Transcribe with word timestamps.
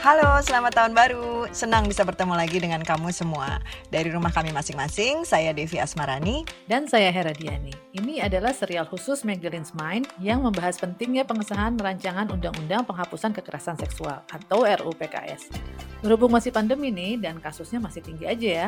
Halo, 0.00 0.40
selamat 0.40 0.72
tahun 0.72 0.92
baru. 0.96 1.52
Senang 1.52 1.84
bisa 1.84 2.08
bertemu 2.08 2.32
lagi 2.32 2.56
dengan 2.56 2.80
kamu 2.80 3.12
semua. 3.12 3.60
Dari 3.92 4.08
rumah 4.08 4.32
kami 4.32 4.48
masing-masing, 4.48 5.28
saya 5.28 5.52
Devi 5.52 5.76
Asmarani. 5.76 6.40
Dan 6.64 6.88
saya 6.88 7.12
Hera 7.12 7.36
Diani. 7.36 7.68
Ini 7.92 8.24
adalah 8.24 8.56
serial 8.56 8.88
khusus 8.88 9.28
Magdalene's 9.28 9.76
Mind 9.76 10.08
yang 10.16 10.40
membahas 10.40 10.80
pentingnya 10.80 11.28
pengesahan 11.28 11.76
rancangan 11.76 12.32
Undang-Undang 12.32 12.88
Penghapusan 12.88 13.36
Kekerasan 13.36 13.76
Seksual 13.76 14.24
atau 14.24 14.64
RUU 14.64 14.96
PKS. 14.96 15.52
Berhubung 16.00 16.32
masih 16.32 16.48
pandemi 16.48 16.88
nih 16.88 17.20
dan 17.20 17.36
kasusnya 17.36 17.76
masih 17.76 18.00
tinggi 18.00 18.24
aja 18.24 18.48
ya, 18.48 18.66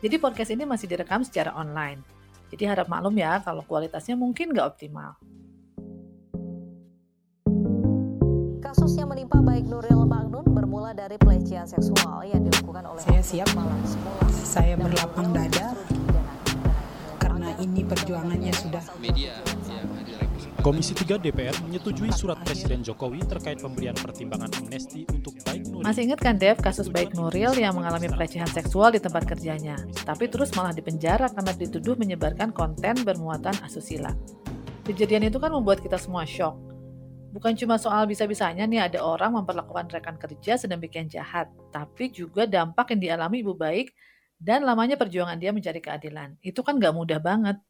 jadi 0.00 0.16
podcast 0.16 0.48
ini 0.48 0.64
masih 0.64 0.88
direkam 0.88 1.20
secara 1.20 1.52
online. 1.60 2.00
Jadi 2.48 2.64
harap 2.64 2.88
maklum 2.88 3.12
ya 3.20 3.36
kalau 3.44 3.60
kualitasnya 3.68 4.16
mungkin 4.16 4.56
nggak 4.56 4.64
optimal. 4.64 5.12
Menimpa 9.20 9.52
baik 9.52 9.68
Nuril 9.68 10.08
Magnun 10.08 10.48
bermula 10.48 10.96
dari 10.96 11.20
pelecehan 11.20 11.68
seksual 11.68 12.24
yang 12.24 12.40
dilakukan 12.40 12.88
oleh 12.88 13.04
saya 13.04 13.20
siap 13.20 13.52
malam 13.52 13.76
sekolah. 13.84 14.32
Saya 14.32 14.80
berlapang 14.80 15.28
dada 15.36 15.76
karena 17.20 17.52
ini 17.60 17.84
perjuangannya 17.84 18.48
sudah 18.56 18.80
media 18.96 19.36
Komisi 20.64 20.96
3 20.96 21.20
DPR 21.20 21.52
menyetujui 21.68 22.08
surat 22.16 22.40
Presiden 22.40 22.80
Jokowi 22.80 23.20
terkait 23.28 23.60
pemberian 23.60 23.92
pertimbangan 23.92 24.48
amnesti 24.56 25.04
untuk 25.12 25.36
Baik 25.44 25.68
Nuril. 25.68 25.84
Masih 25.84 26.08
ingat 26.08 26.20
kan 26.24 26.40
Dev 26.40 26.56
kasus 26.56 26.88
Baik 26.88 27.12
Nuril 27.12 27.52
yang 27.60 27.76
mengalami 27.76 28.08
pelecehan 28.08 28.48
seksual 28.48 28.88
di 28.96 29.04
tempat 29.04 29.28
kerjanya, 29.28 29.76
tapi 30.08 30.32
terus 30.32 30.48
malah 30.56 30.72
dipenjara 30.72 31.28
karena 31.28 31.52
dituduh 31.52 31.92
menyebarkan 32.00 32.56
konten 32.56 33.04
bermuatan 33.04 33.52
asusila. 33.68 34.16
Kejadian 34.88 35.28
itu 35.28 35.36
kan 35.36 35.52
membuat 35.52 35.84
kita 35.84 36.00
semua 36.00 36.24
shock 36.24 36.69
Bukan 37.30 37.54
cuma 37.54 37.78
soal 37.78 38.10
bisa-bisanya 38.10 38.66
nih 38.66 38.90
ada 38.90 39.06
orang 39.06 39.38
memperlakukan 39.38 39.86
rekan 39.86 40.18
kerja 40.18 40.58
sedemikian 40.58 41.06
jahat, 41.06 41.46
tapi 41.70 42.10
juga 42.10 42.42
dampak 42.42 42.90
yang 42.90 43.00
dialami 43.06 43.46
ibu 43.46 43.54
baik 43.54 43.94
dan 44.34 44.66
lamanya 44.66 44.98
perjuangan 44.98 45.38
dia 45.38 45.54
mencari 45.54 45.78
keadilan. 45.78 46.34
Itu 46.42 46.66
kan 46.66 46.82
nggak 46.82 46.90
mudah 46.90 47.22
banget. 47.22 47.62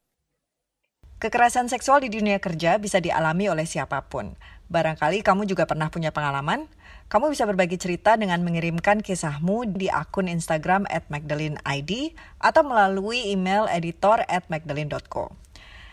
Kekerasan 1.20 1.68
seksual 1.68 2.00
di 2.00 2.08
dunia 2.08 2.40
kerja 2.40 2.80
bisa 2.80 2.96
dialami 2.96 3.52
oleh 3.52 3.68
siapa 3.68 4.00
pun. 4.08 4.32
Barangkali 4.72 5.20
kamu 5.20 5.44
juga 5.44 5.68
pernah 5.68 5.92
punya 5.92 6.08
pengalaman? 6.08 6.64
Kamu 7.12 7.28
bisa 7.28 7.44
berbagi 7.44 7.76
cerita 7.76 8.16
dengan 8.16 8.40
mengirimkan 8.40 9.04
kisahmu 9.04 9.68
di 9.76 9.92
akun 9.92 10.32
Instagram 10.32 10.88
at 10.88 11.04
magdaleneid 11.12 12.16
atau 12.40 12.62
melalui 12.64 13.36
email 13.36 13.68
editor 13.68 14.24
at 14.32 14.48
magdalene.co. 14.48 15.49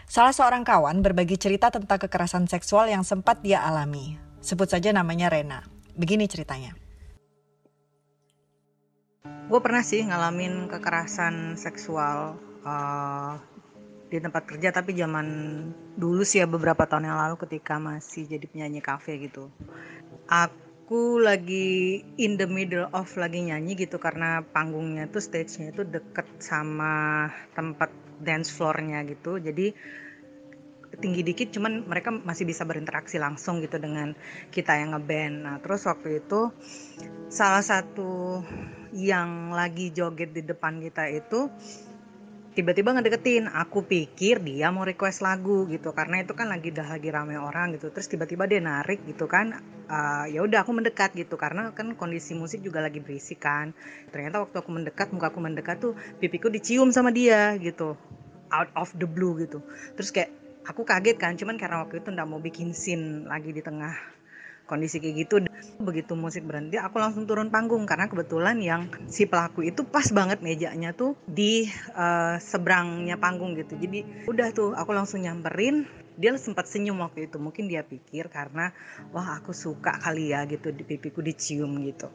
Salah 0.07 0.31
seorang 0.31 0.63
kawan 0.63 1.03
berbagi 1.03 1.35
cerita 1.35 1.67
tentang 1.67 1.99
kekerasan 1.99 2.47
seksual 2.47 2.87
yang 2.87 3.03
sempat 3.03 3.43
dia 3.43 3.59
alami. 3.67 4.15
Sebut 4.39 4.71
saja 4.71 4.95
namanya 4.95 5.27
Rena. 5.27 5.67
Begini 5.99 6.31
ceritanya. 6.31 6.71
Gue 9.51 9.59
pernah 9.59 9.83
sih 9.83 10.07
ngalamin 10.07 10.71
kekerasan 10.71 11.59
seksual 11.59 12.39
uh, 12.63 13.35
di 14.07 14.23
tempat 14.23 14.47
kerja 14.47 14.71
tapi 14.71 14.95
zaman 14.95 15.27
dulu 15.99 16.23
sih 16.23 16.39
ya 16.39 16.47
beberapa 16.47 16.87
tahun 16.87 17.11
yang 17.11 17.19
lalu 17.27 17.35
ketika 17.43 17.75
masih 17.75 18.31
jadi 18.31 18.47
penyanyi 18.47 18.79
kafe 18.79 19.19
gitu. 19.19 19.51
Aku 20.31 21.19
lagi 21.19 21.99
in 22.15 22.39
the 22.39 22.47
middle 22.47 22.87
of 22.95 23.11
lagi 23.19 23.43
nyanyi 23.43 23.75
gitu 23.75 23.99
karena 23.99 24.39
panggungnya 24.55 25.11
tuh 25.11 25.19
stage-nya 25.19 25.75
itu 25.75 25.83
deket 25.83 26.31
sama 26.39 27.27
tempat 27.51 28.06
dance 28.21 28.49
floor-nya 28.53 29.05
gitu. 29.05 29.37
Jadi 29.41 29.73
tinggi 30.97 31.21
dikit 31.21 31.53
cuman 31.53 31.85
mereka 31.85 32.09
masih 32.09 32.47
bisa 32.47 32.63
berinteraksi 32.63 33.19
langsung 33.19 33.59
gitu 33.61 33.77
dengan 33.77 34.15
kita 34.49 34.79
yang 34.79 34.95
ngeband. 34.97 35.35
Nah 35.43 35.55
terus 35.61 35.85
waktu 35.85 36.23
itu 36.23 36.49
salah 37.27 37.61
satu 37.61 38.41
yang 38.95 39.51
lagi 39.51 39.91
joget 39.91 40.31
di 40.31 40.41
depan 40.41 40.79
kita 40.79 41.11
itu 41.11 41.51
tiba-tiba 42.57 42.89
ngedeketin 42.89 43.45
aku 43.53 43.85
pikir 43.85 44.41
dia 44.41 44.73
mau 44.73 44.81
request 44.81 45.21
lagu 45.21 45.69
gitu 45.69 45.93
karena 45.93 46.25
itu 46.25 46.33
kan 46.33 46.49
lagi 46.49 46.73
dah 46.73 46.89
lagi 46.89 47.13
rame 47.13 47.37
orang 47.37 47.77
gitu. 47.77 47.93
Terus 47.93 48.09
tiba-tiba 48.09 48.49
dia 48.49 48.57
narik 48.57 49.05
gitu 49.05 49.29
kan 49.29 49.61
uh, 49.85 50.25
ya 50.25 50.41
udah 50.41 50.65
aku 50.65 50.73
mendekat 50.73 51.13
gitu 51.13 51.37
karena 51.37 51.69
kan 51.77 51.93
kondisi 51.93 52.33
musik 52.33 52.65
juga 52.65 52.81
lagi 52.81 52.97
berisik 52.97 53.45
kan. 53.45 53.77
Ternyata 54.09 54.41
waktu 54.41 54.57
aku 54.57 54.73
mendekat 54.73 55.13
muka 55.13 55.29
aku 55.29 55.37
mendekat 55.37 55.77
tuh 55.77 55.93
pipiku 56.17 56.49
dicium 56.49 56.89
sama 56.89 57.13
dia 57.13 57.53
gitu 57.61 57.93
out 58.49 58.73
of 58.73 58.89
the 58.97 59.05
blue 59.05 59.37
gitu. 59.37 59.61
Terus 59.93 60.09
kayak 60.09 60.33
aku 60.65 60.81
kaget 60.81 61.21
kan 61.21 61.37
cuman 61.37 61.61
karena 61.61 61.85
waktu 61.85 62.01
itu 62.01 62.09
ndak 62.09 62.25
mau 62.25 62.41
bikin 62.41 62.73
scene 62.73 63.29
lagi 63.29 63.53
di 63.53 63.61
tengah 63.61 64.16
kondisi 64.67 64.99
kayak 64.99 65.15
gitu 65.25 65.35
begitu 65.77 66.17
musik 66.17 66.45
berhenti 66.45 66.75
aku 66.81 66.97
langsung 66.97 67.29
turun 67.29 67.53
panggung. 67.53 67.85
Karena 67.85 68.09
kebetulan 68.09 68.57
yang 68.61 68.89
si 69.07 69.29
pelaku 69.29 69.65
itu 69.65 69.85
pas 69.85 70.05
banget 70.09 70.41
mejanya 70.41 70.93
tuh 70.93 71.15
di 71.25 71.69
uh, 71.93 72.37
seberangnya 72.41 73.17
panggung 73.17 73.53
gitu. 73.55 73.77
Jadi 73.77 74.27
udah 74.27 74.47
tuh 74.53 74.73
aku 74.73 74.91
langsung 74.93 75.23
nyamperin. 75.23 75.85
Dia 76.17 76.33
sempat 76.33 76.65
senyum 76.65 76.97
waktu 77.05 77.29
itu. 77.29 77.37
Mungkin 77.37 77.69
dia 77.69 77.85
pikir 77.85 78.27
karena 78.33 78.73
wah 79.13 79.37
aku 79.37 79.53
suka 79.53 80.01
kali 80.01 80.33
ya 80.33 80.49
gitu 80.49 80.73
di 80.73 80.81
pipiku 80.81 81.21
dicium 81.21 81.77
gitu. 81.85 82.09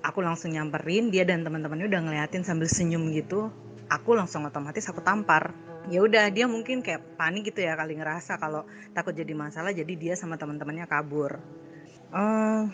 Aku 0.00 0.24
langsung 0.24 0.54
nyamperin 0.54 1.12
dia 1.12 1.26
dan 1.26 1.44
teman-temannya 1.44 1.90
udah 1.90 2.00
ngeliatin 2.00 2.46
sambil 2.46 2.70
senyum 2.70 3.10
gitu. 3.10 3.50
Aku 3.90 4.14
langsung 4.14 4.46
otomatis 4.46 4.86
aku 4.86 5.02
tampar. 5.02 5.50
Ya 5.90 5.98
udah 5.98 6.30
dia 6.30 6.46
mungkin 6.46 6.84
kayak 6.84 7.18
panik 7.18 7.50
gitu 7.50 7.66
ya 7.66 7.74
kali 7.74 7.98
ngerasa 7.98 8.38
kalau 8.38 8.62
takut 8.94 9.16
jadi 9.16 9.34
masalah 9.34 9.74
jadi 9.74 9.92
dia 9.98 10.14
sama 10.14 10.38
teman-temannya 10.38 10.86
kabur 10.86 11.40
Uh, 12.10 12.66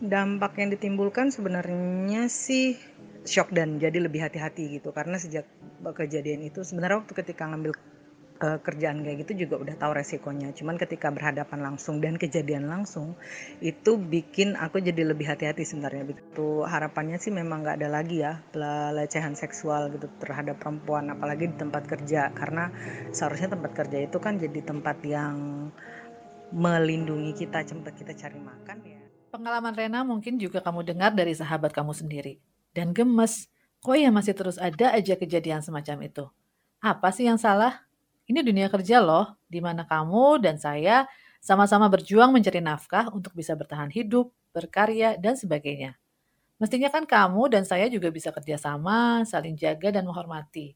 dampak 0.00 0.56
yang 0.56 0.72
ditimbulkan 0.72 1.28
sebenarnya 1.28 2.28
sih 2.32 2.76
shock 3.28 3.52
dan 3.52 3.76
jadi 3.76 4.00
lebih 4.00 4.24
hati-hati 4.24 4.80
gitu. 4.80 4.96
Karena 4.96 5.20
sejak 5.20 5.44
kejadian 5.84 6.48
itu 6.48 6.64
sebenarnya 6.64 7.04
waktu 7.04 7.12
ketika 7.12 7.44
ngambil 7.52 7.76
uh, 8.40 8.58
kerjaan 8.60 9.04
kayak 9.04 9.28
gitu 9.28 9.46
juga 9.46 9.60
udah 9.60 9.74
tahu 9.76 9.92
resikonya. 9.96 10.52
Cuman 10.56 10.76
ketika 10.80 11.12
berhadapan 11.12 11.60
langsung 11.64 12.00
dan 12.00 12.16
kejadian 12.16 12.68
langsung 12.68 13.16
itu 13.60 13.96
bikin 13.96 14.56
aku 14.56 14.80
jadi 14.80 15.04
lebih 15.04 15.28
hati-hati 15.28 15.64
sebenarnya. 15.64 16.08
Begitu 16.08 16.64
harapannya 16.64 17.20
sih 17.20 17.32
memang 17.32 17.64
nggak 17.64 17.76
ada 17.82 17.88
lagi 17.92 18.24
ya 18.24 18.40
pelecehan 18.52 19.36
seksual 19.36 19.92
gitu 19.92 20.08
terhadap 20.20 20.60
perempuan 20.60 21.12
apalagi 21.12 21.52
di 21.52 21.56
tempat 21.56 21.84
kerja. 21.88 22.32
Karena 22.32 22.72
seharusnya 23.12 23.52
tempat 23.52 23.72
kerja 23.72 23.98
itu 24.00 24.16
kan 24.16 24.40
jadi 24.40 24.60
tempat 24.64 24.96
yang 25.04 25.36
melindungi 26.54 27.34
kita 27.34 27.66
cepat 27.66 27.94
kita 27.94 28.12
cari 28.14 28.38
makan 28.38 28.78
ya. 28.86 29.02
Pengalaman 29.34 29.74
Rena 29.74 30.00
mungkin 30.06 30.38
juga 30.38 30.62
kamu 30.62 30.86
dengar 30.86 31.12
dari 31.12 31.34
sahabat 31.34 31.74
kamu 31.74 31.92
sendiri. 31.92 32.38
Dan 32.72 32.94
gemes, 32.94 33.50
kok 33.82 33.96
ya 33.98 34.08
masih 34.12 34.32
terus 34.36 34.56
ada 34.56 34.94
aja 34.94 35.14
kejadian 35.18 35.60
semacam 35.60 36.06
itu. 36.06 36.24
Apa 36.80 37.10
sih 37.10 37.26
yang 37.26 37.40
salah? 37.40 37.84
Ini 38.26 38.42
dunia 38.42 38.66
kerja 38.66 38.98
loh, 38.98 39.38
di 39.46 39.62
mana 39.62 39.86
kamu 39.86 40.42
dan 40.42 40.58
saya 40.58 41.06
sama-sama 41.38 41.86
berjuang 41.86 42.34
mencari 42.34 42.58
nafkah 42.58 43.06
untuk 43.14 43.30
bisa 43.38 43.54
bertahan 43.54 43.86
hidup, 43.94 44.34
berkarya, 44.50 45.14
dan 45.14 45.38
sebagainya. 45.38 45.94
Mestinya 46.56 46.88
kan 46.88 47.04
kamu 47.04 47.52
dan 47.52 47.62
saya 47.68 47.86
juga 47.92 48.08
bisa 48.08 48.32
kerjasama, 48.32 49.22
saling 49.28 49.54
jaga 49.54 49.92
dan 49.92 50.08
menghormati. 50.08 50.72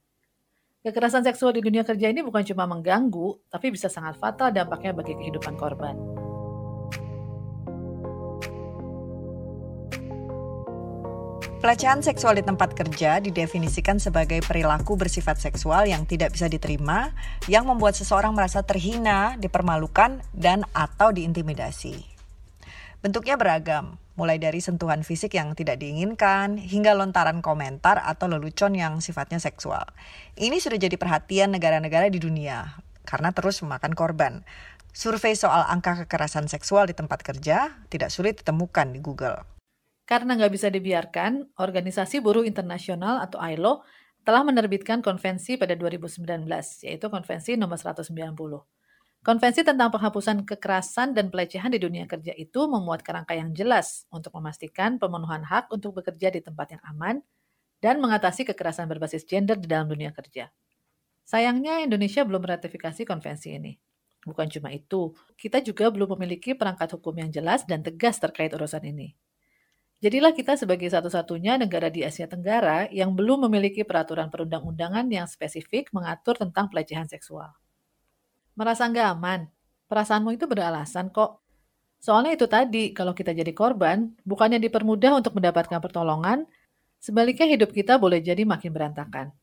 Kekerasan 0.80 1.20
seksual 1.20 1.52
di 1.52 1.60
dunia 1.60 1.84
kerja 1.84 2.08
ini 2.08 2.24
bukan 2.24 2.40
cuma 2.40 2.64
mengganggu, 2.64 3.36
tapi 3.52 3.68
bisa 3.68 3.92
sangat 3.92 4.16
fatal 4.16 4.48
dampaknya 4.48 4.96
bagi 4.96 5.12
kehidupan 5.12 5.52
korban. 5.60 5.92
Pelecehan 11.60 12.00
seksual 12.00 12.40
di 12.40 12.44
tempat 12.48 12.72
kerja 12.72 13.20
didefinisikan 13.20 14.00
sebagai 14.00 14.40
perilaku 14.40 14.96
bersifat 14.96 15.36
seksual 15.36 15.84
yang 15.84 16.08
tidak 16.08 16.32
bisa 16.32 16.48
diterima, 16.48 17.12
yang 17.44 17.68
membuat 17.68 17.92
seseorang 17.92 18.32
merasa 18.32 18.64
terhina, 18.64 19.36
dipermalukan, 19.36 20.24
dan 20.32 20.64
atau 20.72 21.12
diintimidasi. 21.12 22.09
Bentuknya 23.00 23.40
beragam, 23.40 23.96
mulai 24.12 24.36
dari 24.36 24.60
sentuhan 24.60 25.00
fisik 25.00 25.32
yang 25.32 25.56
tidak 25.56 25.80
diinginkan 25.80 26.60
hingga 26.60 26.92
lontaran 26.92 27.40
komentar 27.40 27.96
atau 27.96 28.28
lelucon 28.28 28.76
yang 28.76 29.00
sifatnya 29.00 29.40
seksual. 29.40 29.88
Ini 30.36 30.60
sudah 30.60 30.76
jadi 30.76 31.00
perhatian 31.00 31.56
negara-negara 31.56 32.12
di 32.12 32.20
dunia 32.20 32.76
karena 33.08 33.32
terus 33.32 33.64
memakan 33.64 33.96
korban. 33.96 34.44
Survei 34.92 35.32
soal 35.32 35.64
angka 35.64 36.04
kekerasan 36.04 36.52
seksual 36.52 36.92
di 36.92 36.94
tempat 36.94 37.24
kerja 37.24 37.80
tidak 37.88 38.12
sulit 38.12 38.44
ditemukan 38.44 38.92
di 38.92 39.00
Google. 39.00 39.48
Karena 40.04 40.36
nggak 40.36 40.52
bisa 40.52 40.68
dibiarkan, 40.68 41.56
Organisasi 41.56 42.20
Buruh 42.20 42.44
Internasional 42.44 43.24
atau 43.24 43.40
ILO 43.40 43.80
telah 44.28 44.44
menerbitkan 44.44 45.00
konvensi 45.00 45.56
pada 45.56 45.72
2019, 45.72 46.44
yaitu 46.84 47.06
konvensi 47.08 47.56
nomor 47.56 47.80
190. 47.80 48.12
Konvensi 49.20 49.60
tentang 49.60 49.92
penghapusan 49.92 50.48
kekerasan 50.48 51.12
dan 51.12 51.28
pelecehan 51.28 51.68
di 51.68 51.76
dunia 51.76 52.08
kerja 52.08 52.32
itu 52.32 52.64
memuat 52.64 53.04
kerangka 53.04 53.36
yang 53.36 53.52
jelas 53.52 54.08
untuk 54.08 54.32
memastikan 54.40 54.96
pemenuhan 54.96 55.44
hak 55.44 55.68
untuk 55.68 56.00
bekerja 56.00 56.32
di 56.32 56.40
tempat 56.40 56.72
yang 56.72 56.82
aman 56.88 57.20
dan 57.84 58.00
mengatasi 58.00 58.48
kekerasan 58.48 58.88
berbasis 58.88 59.28
gender 59.28 59.60
di 59.60 59.68
dalam 59.68 59.92
dunia 59.92 60.08
kerja. 60.16 60.48
Sayangnya 61.28 61.84
Indonesia 61.84 62.24
belum 62.24 62.40
meratifikasi 62.40 63.04
konvensi 63.04 63.60
ini. 63.60 63.76
Bukan 64.24 64.48
cuma 64.56 64.72
itu, 64.72 65.12
kita 65.36 65.60
juga 65.60 65.92
belum 65.92 66.16
memiliki 66.16 66.56
perangkat 66.56 66.96
hukum 66.96 67.12
yang 67.20 67.28
jelas 67.28 67.68
dan 67.68 67.84
tegas 67.84 68.16
terkait 68.20 68.56
urusan 68.56 68.88
ini. 68.88 69.12
Jadilah 70.00 70.32
kita 70.32 70.56
sebagai 70.56 70.88
satu-satunya 70.88 71.60
negara 71.60 71.92
di 71.92 72.00
Asia 72.00 72.24
Tenggara 72.24 72.88
yang 72.88 73.12
belum 73.12 73.52
memiliki 73.52 73.84
peraturan 73.84 74.32
perundang-undangan 74.32 75.04
yang 75.12 75.28
spesifik 75.28 75.92
mengatur 75.92 76.40
tentang 76.40 76.72
pelecehan 76.72 77.04
seksual. 77.04 77.52
Merasa 78.58 78.86
nggak 78.90 79.08
aman? 79.18 79.50
Perasaanmu 79.90 80.34
itu 80.34 80.46
beralasan 80.46 81.10
kok. 81.10 81.42
Soalnya 82.00 82.32
itu 82.32 82.48
tadi, 82.48 82.96
kalau 82.96 83.12
kita 83.12 83.36
jadi 83.36 83.52
korban, 83.52 84.16
bukannya 84.24 84.56
dipermudah 84.62 85.20
untuk 85.20 85.36
mendapatkan 85.36 85.82
pertolongan, 85.84 86.48
sebaliknya 86.96 87.44
hidup 87.44 87.76
kita 87.76 88.00
boleh 88.00 88.24
jadi 88.24 88.48
makin 88.48 88.72
berantakan. 88.72 89.36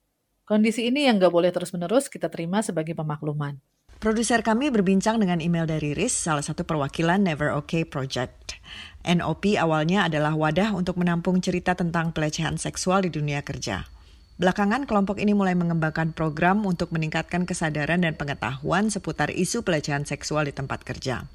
Kondisi 0.48 0.88
ini 0.88 1.06
yang 1.06 1.20
nggak 1.20 1.30
boleh 1.30 1.52
terus-menerus 1.52 2.08
kita 2.08 2.32
terima 2.32 2.64
sebagai 2.64 2.96
pemakluman. 2.96 3.60
Produser 3.98 4.46
kami 4.46 4.70
berbincang 4.70 5.18
dengan 5.18 5.42
email 5.42 5.66
dari 5.66 5.92
Riz, 5.92 6.14
salah 6.14 6.46
satu 6.46 6.62
perwakilan 6.64 7.18
Never 7.18 7.50
Okay 7.66 7.82
Project. 7.82 8.62
NOP 9.02 9.58
awalnya 9.58 10.06
adalah 10.06 10.38
wadah 10.38 10.72
untuk 10.78 11.02
menampung 11.02 11.42
cerita 11.42 11.74
tentang 11.74 12.14
pelecehan 12.14 12.62
seksual 12.62 13.04
di 13.04 13.12
dunia 13.12 13.42
kerja. 13.42 13.97
Belakangan 14.38 14.86
kelompok 14.86 15.18
ini 15.18 15.34
mulai 15.34 15.58
mengembangkan 15.58 16.14
program 16.14 16.62
untuk 16.62 16.94
meningkatkan 16.94 17.50
kesadaran 17.50 18.06
dan 18.06 18.14
pengetahuan 18.14 18.94
seputar 18.94 19.34
isu 19.34 19.66
pelecehan 19.66 20.06
seksual 20.06 20.46
di 20.46 20.54
tempat 20.54 20.86
kerja. 20.86 21.26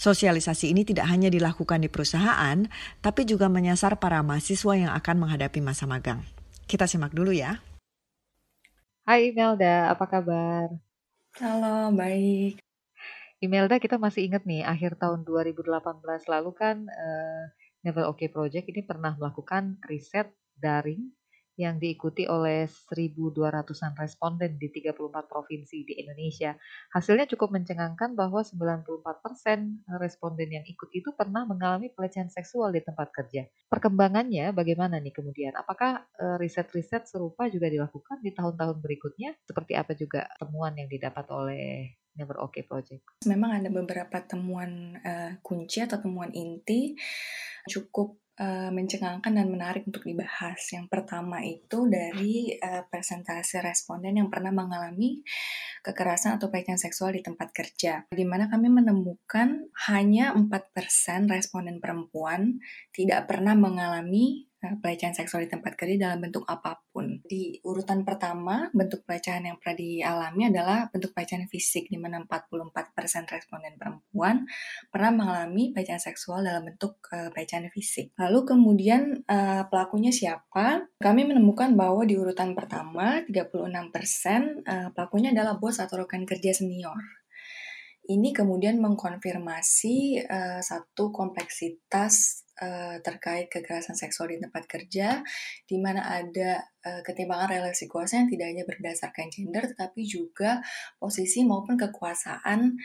Sosialisasi 0.00 0.72
ini 0.72 0.88
tidak 0.88 1.04
hanya 1.12 1.28
dilakukan 1.28 1.84
di 1.84 1.92
perusahaan, 1.92 2.64
tapi 3.04 3.28
juga 3.28 3.52
menyasar 3.52 4.00
para 4.00 4.24
mahasiswa 4.24 4.72
yang 4.72 4.96
akan 4.96 5.20
menghadapi 5.20 5.60
masa 5.60 5.84
magang. 5.84 6.24
Kita 6.64 6.88
simak 6.88 7.12
dulu 7.12 7.28
ya. 7.28 7.60
Hai 9.04 9.28
Imelda, 9.28 9.92
apa 9.92 10.08
kabar? 10.08 10.80
Halo, 11.36 11.92
baik. 11.92 12.56
Imelda, 13.44 13.76
kita 13.76 14.00
masih 14.00 14.32
ingat 14.32 14.48
nih, 14.48 14.64
akhir 14.64 14.96
tahun 14.96 15.28
2018 15.28 15.68
lalu 16.32 16.50
kan 16.56 16.88
uh, 16.88 17.52
Never 17.84 18.08
Okay 18.16 18.32
Project 18.32 18.64
ini 18.72 18.80
pernah 18.80 19.12
melakukan 19.12 19.76
riset 19.84 20.32
daring 20.56 21.12
yang 21.54 21.78
diikuti 21.78 22.26
oleh 22.26 22.66
1.200-an 22.66 23.94
responden 23.94 24.58
di 24.58 24.68
34 24.74 25.30
provinsi 25.30 25.86
di 25.86 25.94
Indonesia. 26.02 26.58
Hasilnya 26.90 27.30
cukup 27.30 27.54
mencengangkan 27.54 28.18
bahwa 28.18 28.42
94% 28.42 29.86
responden 30.02 30.50
yang 30.50 30.66
ikut 30.66 30.90
itu 30.90 31.14
pernah 31.14 31.46
mengalami 31.46 31.94
pelecehan 31.94 32.26
seksual 32.26 32.74
di 32.74 32.82
tempat 32.82 33.14
kerja. 33.14 33.46
Perkembangannya 33.70 34.50
bagaimana 34.50 34.98
nih 34.98 35.14
kemudian? 35.14 35.54
Apakah 35.54 36.02
eh, 36.18 36.36
riset-riset 36.42 37.06
serupa 37.06 37.46
juga 37.46 37.70
dilakukan 37.70 38.18
di 38.18 38.34
tahun-tahun 38.34 38.82
berikutnya? 38.82 39.38
Seperti 39.46 39.78
apa 39.78 39.94
juga 39.94 40.26
temuan 40.42 40.74
yang 40.74 40.90
didapat 40.90 41.26
oleh 41.30 41.94
Never 42.14 42.38
Okay 42.50 42.62
Project? 42.66 43.02
Memang 43.26 43.58
ada 43.62 43.70
beberapa 43.70 44.22
temuan 44.22 44.98
uh, 45.02 45.34
kunci 45.42 45.82
atau 45.82 45.98
temuan 45.98 46.30
inti 46.30 46.94
cukup 47.66 48.23
uh, 48.38 48.70
mencengangkan 48.70 49.32
dan 49.34 49.46
menarik 49.50 49.86
untuk 49.86 50.06
dibahas. 50.06 50.58
Yang 50.72 50.86
pertama 50.90 51.42
itu 51.42 51.86
dari 51.86 52.54
uh, 52.58 52.86
presentasi 52.86 53.62
responden 53.62 54.18
yang 54.18 54.30
pernah 54.30 54.50
mengalami 54.50 55.22
kekerasan 55.84 56.40
atau 56.40 56.48
pelecehan 56.48 56.80
seksual 56.80 57.12
di 57.12 57.20
tempat 57.20 57.52
kerja, 57.52 58.08
di 58.08 58.24
mana 58.24 58.48
kami 58.48 58.72
menemukan 58.72 59.68
hanya 59.92 60.32
4% 60.32 60.48
responden 61.28 61.78
perempuan 61.78 62.56
tidak 62.90 63.28
pernah 63.28 63.52
mengalami 63.52 64.48
pelecehan 64.80 65.12
seksual 65.12 65.44
di 65.44 65.50
tempat 65.50 65.76
kerja 65.76 66.08
dalam 66.08 66.24
bentuk 66.24 66.44
apa 66.48 66.80
pun. 66.90 67.20
Di 67.24 67.60
urutan 67.64 68.02
pertama, 68.02 68.68
bentuk 68.72 69.04
pelecehan 69.04 69.44
yang 69.44 69.56
pernah 69.60 69.76
dialami 69.76 70.42
adalah 70.48 70.78
bentuk 70.88 71.12
pelecehan 71.12 71.44
fisik, 71.50 71.92
di 71.92 72.00
mana 72.00 72.24
44% 72.24 73.28
responden 73.28 73.74
perempuan 73.76 74.48
pernah 74.88 75.10
mengalami 75.12 75.74
pelecehan 75.74 76.00
seksual 76.00 76.44
dalam 76.44 76.68
bentuk 76.68 76.98
uh, 77.12 77.28
pelecehan 77.34 77.68
fisik. 77.68 78.14
Lalu 78.16 78.38
kemudian 78.44 79.02
uh, 79.28 79.68
pelakunya 79.68 80.10
siapa? 80.14 80.88
Kami 81.00 81.22
menemukan 81.28 81.76
bahwa 81.76 82.06
di 82.08 82.16
urutan 82.16 82.56
pertama, 82.56 83.20
36% 83.26 84.64
uh, 84.64 84.88
pelakunya 84.94 85.30
adalah 85.34 85.56
bos 85.56 85.80
atau 85.80 86.04
rekan 86.04 86.24
kerja 86.24 86.54
senior. 86.56 87.23
Ini 88.04 88.36
kemudian 88.36 88.84
mengkonfirmasi 88.84 90.28
uh, 90.28 90.60
satu 90.60 91.08
kompleksitas 91.08 92.44
uh, 92.60 93.00
terkait 93.00 93.48
kekerasan 93.48 93.96
seksual 93.96 94.28
di 94.28 94.38
tempat 94.44 94.68
kerja, 94.68 95.24
di 95.64 95.80
mana 95.80 96.04
ada 96.12 96.68
uh, 96.84 97.00
ketimbangan 97.00 97.48
relasi 97.48 97.88
kuasa 97.88 98.20
yang 98.20 98.28
tidak 98.28 98.46
hanya 98.52 98.64
berdasarkan 98.68 99.32
gender, 99.32 99.64
tetapi 99.72 100.04
juga 100.04 100.60
posisi 101.00 101.48
maupun 101.48 101.80
kekuasaan 101.80 102.76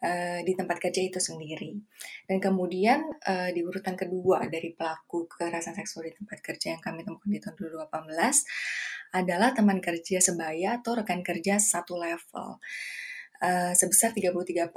uh, 0.00 0.40
di 0.40 0.52
tempat 0.56 0.80
kerja 0.80 1.04
itu 1.04 1.20
sendiri. 1.20 1.76
Dan 2.24 2.40
kemudian 2.40 3.04
uh, 3.28 3.52
di 3.52 3.60
urutan 3.60 3.92
kedua 3.92 4.48
dari 4.48 4.72
pelaku 4.72 5.28
kekerasan 5.28 5.76
seksual 5.76 6.08
di 6.08 6.16
tempat 6.16 6.40
kerja 6.40 6.72
yang 6.72 6.82
kami 6.82 7.04
temukan 7.04 7.28
di 7.28 7.44
tahun 7.44 7.60
2018 7.60 9.20
adalah 9.20 9.52
teman 9.52 9.84
kerja 9.84 10.24
sebaya 10.24 10.80
atau 10.80 10.96
rekan 10.96 11.20
kerja 11.20 11.60
satu 11.60 12.00
level. 12.00 12.56
Uh, 13.42 13.74
sebesar 13.74 14.14
33%. 14.14 14.70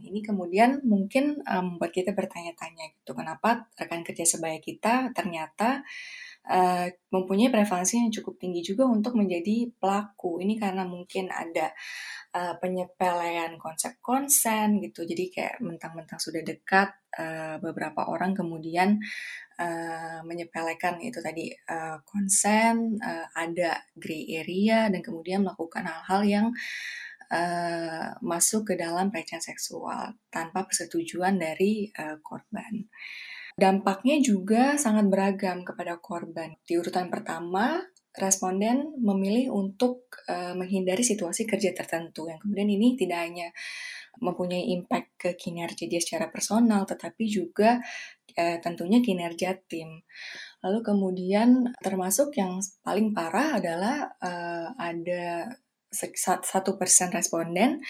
Ini 0.00 0.24
kemudian 0.24 0.80
mungkin 0.80 1.44
um, 1.44 1.76
membuat 1.76 1.92
kita 1.92 2.16
bertanya-tanya 2.16 2.96
gitu, 2.96 3.12
kenapa 3.12 3.68
rekan 3.76 4.00
kerja 4.00 4.24
sebaya 4.24 4.56
kita 4.64 5.12
ternyata 5.12 5.84
uh, 6.48 6.88
mempunyai 7.12 7.52
prevalensi 7.52 8.00
yang 8.00 8.08
cukup 8.08 8.40
tinggi 8.40 8.64
juga 8.64 8.88
untuk 8.88 9.12
menjadi 9.12 9.68
pelaku. 9.76 10.40
Ini 10.40 10.56
karena 10.56 10.88
mungkin 10.88 11.28
ada 11.28 11.68
uh, 12.32 12.56
penyepelean 12.56 13.60
konsep 13.60 14.00
konsen 14.00 14.80
gitu, 14.80 15.04
jadi 15.04 15.24
kayak 15.28 15.54
mentang-mentang 15.60 16.16
sudah 16.16 16.40
dekat, 16.40 16.96
uh, 17.12 17.60
beberapa 17.60 18.08
orang 18.08 18.32
kemudian 18.32 18.96
uh, 19.60 20.24
menyepelekan 20.24 20.96
itu 21.04 21.20
tadi 21.20 21.52
konsen, 22.08 22.96
uh, 23.04 23.28
ada 23.36 23.84
gray 23.92 24.24
area, 24.32 24.88
dan 24.88 25.04
kemudian 25.04 25.44
melakukan 25.44 25.84
hal-hal 25.84 26.24
yang 26.24 26.46
uh, 27.32 28.16
masuk 28.24 28.72
ke 28.72 28.74
dalam 28.76 29.12
pelecehan 29.12 29.40
seksual 29.40 30.16
tanpa 30.32 30.64
persetujuan 30.64 31.36
dari 31.36 31.88
uh, 31.92 32.20
korban. 32.20 32.84
Dampaknya 33.58 34.22
juga 34.22 34.78
sangat 34.78 35.10
beragam 35.10 35.66
kepada 35.66 35.98
korban. 35.98 36.54
Di 36.62 36.78
urutan 36.78 37.10
pertama, 37.10 37.82
responden 38.14 38.98
memilih 38.98 39.54
untuk 39.54 40.10
uh, 40.30 40.54
menghindari 40.54 41.02
situasi 41.02 41.46
kerja 41.46 41.74
tertentu 41.74 42.26
yang 42.26 42.38
kemudian 42.42 42.70
ini 42.70 42.98
tidak 42.98 43.18
hanya 43.26 43.48
mempunyai 44.18 44.74
impact 44.74 45.08
ke 45.14 45.30
kinerja 45.38 45.86
dia 45.86 46.02
secara 46.02 46.26
personal 46.26 46.82
tetapi 46.82 47.30
juga 47.30 47.78
uh, 48.34 48.58
tentunya 48.58 48.98
kinerja 48.98 49.58
tim. 49.70 50.02
Lalu 50.62 50.78
kemudian 50.82 51.70
termasuk 51.78 52.34
yang 52.34 52.58
paling 52.82 53.14
parah 53.14 53.62
adalah 53.62 54.10
uh, 54.18 54.74
ada 54.74 55.54
satu 55.90 56.76
persen 56.76 57.08
responden 57.12 57.80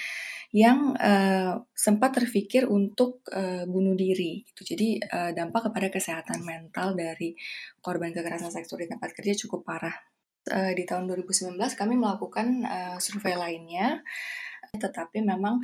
yang 0.48 0.96
uh, 0.96 1.60
sempat 1.76 2.16
terpikir 2.16 2.64
untuk 2.64 3.20
uh, 3.28 3.68
bunuh 3.68 3.92
diri 3.92 4.48
gitu. 4.48 4.64
Jadi 4.64 4.96
uh, 5.04 5.30
dampak 5.36 5.68
kepada 5.68 5.92
kesehatan 5.92 6.40
mental 6.40 6.96
dari 6.96 7.36
korban 7.84 8.16
kekerasan 8.16 8.48
seksual 8.48 8.84
di 8.84 8.88
tempat 8.88 9.12
kerja 9.12 9.36
cukup 9.44 9.68
parah. 9.68 9.92
Uh, 10.48 10.72
di 10.72 10.88
tahun 10.88 11.04
2019 11.12 11.60
kami 11.76 11.94
melakukan 12.00 12.64
uh, 12.64 12.96
survei 12.96 13.36
lainnya 13.36 14.00
tetapi 14.76 15.24
memang 15.24 15.62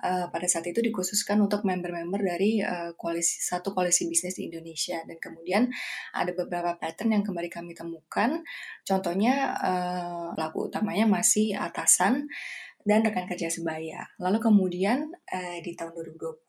uh, 0.00 0.26
pada 0.32 0.46
saat 0.48 0.64
itu 0.68 0.80
dikhususkan 0.80 1.36
untuk 1.42 1.66
member-member 1.68 2.20
dari 2.24 2.64
uh, 2.64 2.96
koalisi 2.96 3.44
satu 3.44 3.76
koalisi 3.76 4.08
bisnis 4.08 4.38
di 4.38 4.48
Indonesia. 4.48 5.02
Dan 5.04 5.20
kemudian 5.20 5.68
ada 6.16 6.32
beberapa 6.32 6.76
pattern 6.80 7.12
yang 7.12 7.24
kembali 7.26 7.50
kami 7.52 7.72
temukan. 7.76 8.40
Contohnya 8.86 9.58
uh, 9.58 10.28
pelaku 10.32 10.72
utamanya 10.72 11.04
masih 11.04 11.58
atasan 11.58 12.30
dan 12.88 13.04
rekan 13.04 13.28
kerja 13.28 13.52
sebaya. 13.52 14.08
Lalu 14.16 14.38
kemudian 14.40 15.12
uh, 15.12 15.58
di 15.60 15.76
tahun 15.76 15.92
2020 15.92 16.48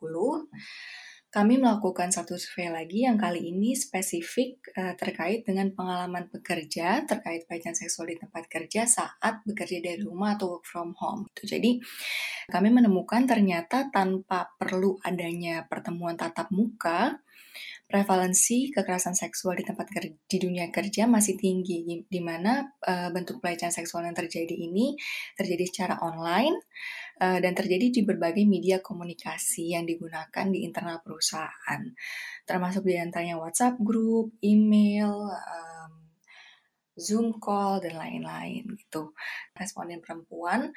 kami 1.29 1.61
melakukan 1.61 2.09
satu 2.09 2.41
survei 2.41 2.73
lagi 2.73 3.05
yang 3.05 3.13
kali 3.13 3.53
ini 3.53 3.77
spesifik 3.77 4.73
uh, 4.73 4.97
terkait 4.97 5.45
dengan 5.45 5.69
pengalaman 5.77 6.25
pekerja 6.25 7.05
terkait 7.05 7.45
pelecehan 7.45 7.77
seksual 7.77 8.09
di 8.09 8.17
tempat 8.17 8.49
kerja 8.49 8.89
saat 8.89 9.45
bekerja 9.45 9.77
dari 9.77 10.01
rumah 10.01 10.33
atau 10.33 10.57
work 10.57 10.65
from 10.65 10.97
home. 10.97 11.29
Jadi 11.37 11.77
kami 12.49 12.73
menemukan 12.73 13.29
ternyata 13.29 13.93
tanpa 13.93 14.49
perlu 14.57 14.97
adanya 15.05 15.69
pertemuan 15.69 16.17
tatap 16.17 16.49
muka, 16.49 17.21
prevalensi 17.89 18.73
kekerasan 18.73 19.17
seksual 19.17 19.57
di 19.57 19.65
tempat 19.65 19.89
kerja, 19.89 20.13
di 20.13 20.37
dunia 20.37 20.69
kerja 20.69 21.09
masih 21.09 21.37
tinggi, 21.37 21.85
di, 21.85 21.95
di 22.05 22.21
mana 22.21 22.61
uh, 22.85 23.09
bentuk 23.13 23.41
pelecehan 23.41 23.73
seksual 23.73 24.05
yang 24.05 24.17
terjadi 24.17 24.53
ini 24.53 24.97
terjadi 25.33 25.65
secara 25.65 25.95
online 26.01 26.57
uh, 27.19 27.39
dan 27.43 27.53
terjadi 27.53 27.91
di 27.91 28.01
berbagai 28.07 28.47
media 28.47 28.79
komunikasi 28.79 29.75
yang 29.75 29.83
digunakan 29.83 30.45
di 30.47 30.63
internal 30.63 31.03
perusahaan, 31.03 31.81
termasuk 32.47 32.87
di 32.87 32.95
antaranya 32.95 33.37
WhatsApp 33.37 33.77
group, 33.83 34.33
email, 34.41 35.27
um, 35.29 35.91
Zoom 36.99 37.39
call 37.39 37.79
dan 37.79 37.95
lain-lain 37.95 38.75
gitu. 38.75 39.15
Responden 39.55 40.03
perempuan 40.03 40.75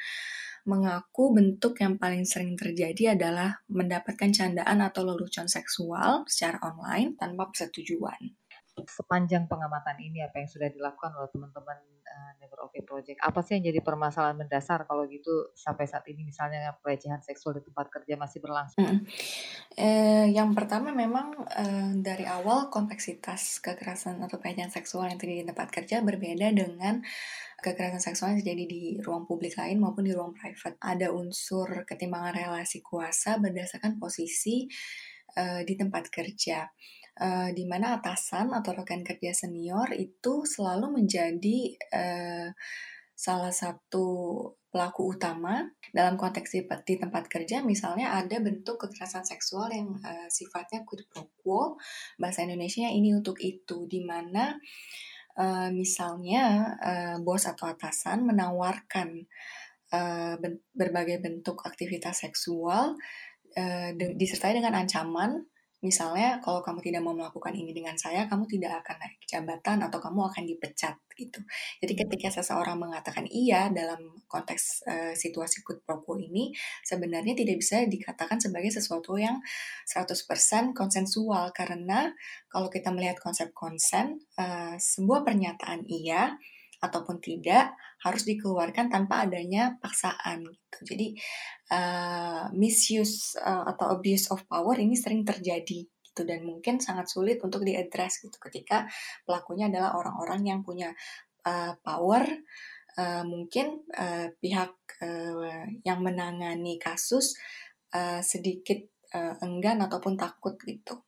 mengaku 0.63 1.35
bentuk 1.35 1.83
yang 1.83 1.99
paling 1.99 2.23
sering 2.23 2.55
terjadi 2.55 3.19
adalah 3.19 3.59
mendapatkan 3.67 4.31
candaan 4.31 4.79
atau 4.79 5.03
lelucon 5.03 5.51
seksual 5.51 6.23
secara 6.31 6.63
online 6.63 7.19
tanpa 7.19 7.51
persetujuan 7.51 8.42
sepanjang 8.73 9.45
pengamatan 9.53 10.01
ini 10.01 10.25
apa 10.25 10.41
yang 10.41 10.49
sudah 10.49 10.73
dilakukan 10.73 11.13
oleh 11.13 11.29
teman-teman 11.29 11.77
uh, 12.09 12.33
Never 12.41 12.57
Okay 12.69 12.81
Project? 12.81 13.21
Apa 13.21 13.45
sih 13.45 13.61
yang 13.61 13.69
jadi 13.69 13.85
permasalahan 13.85 14.41
mendasar 14.41 14.89
kalau 14.89 15.05
gitu 15.05 15.53
sampai 15.53 15.85
saat 15.85 16.09
ini 16.09 16.25
misalnya 16.25 16.73
pelecehan 16.81 17.21
seksual 17.21 17.61
di 17.61 17.63
tempat 17.69 17.93
kerja 17.93 18.17
masih 18.17 18.41
berlangsung? 18.41 18.81
Mm. 18.81 19.05
Eh, 19.77 20.27
yang 20.33 20.57
pertama 20.57 20.89
memang 20.97 21.37
eh, 21.53 21.93
dari 22.01 22.25
awal 22.25 22.73
kompleksitas 22.73 23.61
kekerasan 23.61 24.25
atau 24.25 24.41
pelecehan 24.41 24.73
seksual 24.73 25.13
yang 25.13 25.21
terjadi 25.21 25.45
di 25.45 25.49
tempat 25.53 25.69
kerja 25.69 26.01
berbeda 26.01 26.49
dengan 26.57 27.05
kekerasan 27.61 28.01
seksual 28.01 28.35
yang 28.35 28.41
terjadi 28.41 28.65
di 28.65 28.83
ruang 29.05 29.29
publik 29.29 29.55
lain 29.61 29.85
maupun 29.85 30.09
di 30.09 30.17
ruang 30.17 30.33
private. 30.33 30.81
Ada 30.81 31.13
unsur 31.13 31.85
ketimbangan 31.85 32.33
relasi 32.33 32.81
kuasa 32.81 33.37
berdasarkan 33.37 34.01
posisi 34.01 34.65
uh, 35.39 35.61
di 35.63 35.75
tempat 35.79 36.11
kerja 36.11 36.67
uh, 37.21 37.51
di 37.53 37.65
mana 37.69 38.01
atasan 38.01 38.55
atau 38.55 38.73
rekan 38.73 39.05
kerja 39.05 39.35
senior 39.35 39.93
itu 39.93 40.47
selalu 40.49 41.03
menjadi 41.03 41.59
uh, 41.93 42.49
salah 43.13 43.53
satu 43.53 44.07
pelaku 44.73 45.13
utama 45.15 45.69
dalam 45.93 46.17
konteks 46.17 46.57
di, 46.57 46.65
di 46.65 46.97
tempat 46.97 47.29
kerja. 47.29 47.61
Misalnya 47.61 48.17
ada 48.17 48.41
bentuk 48.41 48.81
kekerasan 48.81 49.23
seksual 49.23 49.69
yang 49.69 50.01
uh, 50.01 50.29
sifatnya 50.33 50.83
quid 50.89 51.05
pro 51.13 51.29
quo 51.45 51.77
bahasa 52.17 52.49
Indonesia 52.49 52.89
ini 52.89 53.13
untuk 53.13 53.37
itu 53.45 53.85
di 53.85 54.01
mana 54.01 54.57
uh, 55.37 55.69
misalnya 55.69 56.73
uh, 56.81 57.17
bos 57.21 57.45
atau 57.45 57.69
atasan 57.69 58.25
menawarkan 58.25 59.29
uh, 59.93 60.41
berbagai 60.73 61.21
bentuk 61.21 61.61
aktivitas 61.69 62.25
seksual 62.25 62.97
uh, 63.55 63.91
disertai 63.95 64.57
dengan 64.57 64.73
ancaman 64.73 65.52
Misalnya, 65.83 66.39
kalau 66.39 66.63
kamu 66.63 66.79
tidak 66.79 67.03
mau 67.03 67.11
melakukan 67.11 67.51
ini 67.51 67.75
dengan 67.75 67.99
saya, 67.99 68.31
kamu 68.31 68.47
tidak 68.47 68.87
akan 68.87 69.03
naik 69.03 69.19
jabatan 69.27 69.83
atau 69.83 69.99
kamu 69.99 70.31
akan 70.31 70.43
dipecat 70.47 70.95
gitu. 71.19 71.43
Jadi 71.83 71.93
hmm. 71.93 72.01
ketika 72.07 72.29
seseorang 72.39 72.79
mengatakan 72.79 73.27
iya 73.27 73.67
dalam 73.67 73.99
konteks 74.31 74.87
uh, 74.87 75.13
situasi 75.13 75.67
quid 75.67 75.83
pro 75.83 75.99
quo 75.99 76.23
ini, 76.23 76.55
sebenarnya 76.87 77.35
tidak 77.35 77.59
bisa 77.59 77.83
dikatakan 77.83 78.39
sebagai 78.39 78.71
sesuatu 78.71 79.19
yang 79.19 79.43
100% 79.91 80.71
konsensual 80.71 81.51
karena 81.51 82.15
kalau 82.47 82.71
kita 82.71 82.95
melihat 82.95 83.19
konsep 83.19 83.51
konsen, 83.51 84.23
uh, 84.39 84.79
sebuah 84.79 85.27
pernyataan 85.27 85.83
iya 85.91 86.39
ataupun 86.83 87.23
tidak 87.23 87.79
harus 88.03 88.27
dikeluarkan 88.27 88.91
tanpa 88.91 89.23
adanya 89.23 89.79
paksaan 89.79 90.43
gitu. 90.51 90.79
Jadi 90.83 91.15
uh, 91.71 92.51
misuse 92.51 93.39
uh, 93.39 93.63
atau 93.71 93.95
abuse 93.95 94.27
of 94.35 94.43
power 94.51 94.75
ini 94.83 94.99
sering 94.99 95.23
terjadi 95.23 95.87
gitu 95.87 96.23
dan 96.27 96.45
mungkin 96.45 96.83
sangat 96.83 97.09
sulit 97.09 97.41
untuk 97.41 97.65
diadres 97.65 98.21
gitu 98.21 98.37
ketika 98.37 98.85
pelakunya 99.25 99.71
adalah 99.71 99.97
orang-orang 99.97 100.43
yang 100.45 100.61
punya 100.61 100.93
uh, 101.47 101.73
power 101.81 102.27
uh, 102.99 103.25
mungkin 103.25 103.87
uh, 103.97 104.29
pihak 104.37 104.75
uh, 105.01 105.65
yang 105.87 106.05
menangani 106.05 106.77
kasus 106.77 107.39
uh, 107.95 108.21
sedikit 108.21 108.83
uh, 109.15 109.41
enggan 109.41 109.81
ataupun 109.81 110.19
takut 110.19 110.59
gitu. 110.67 111.05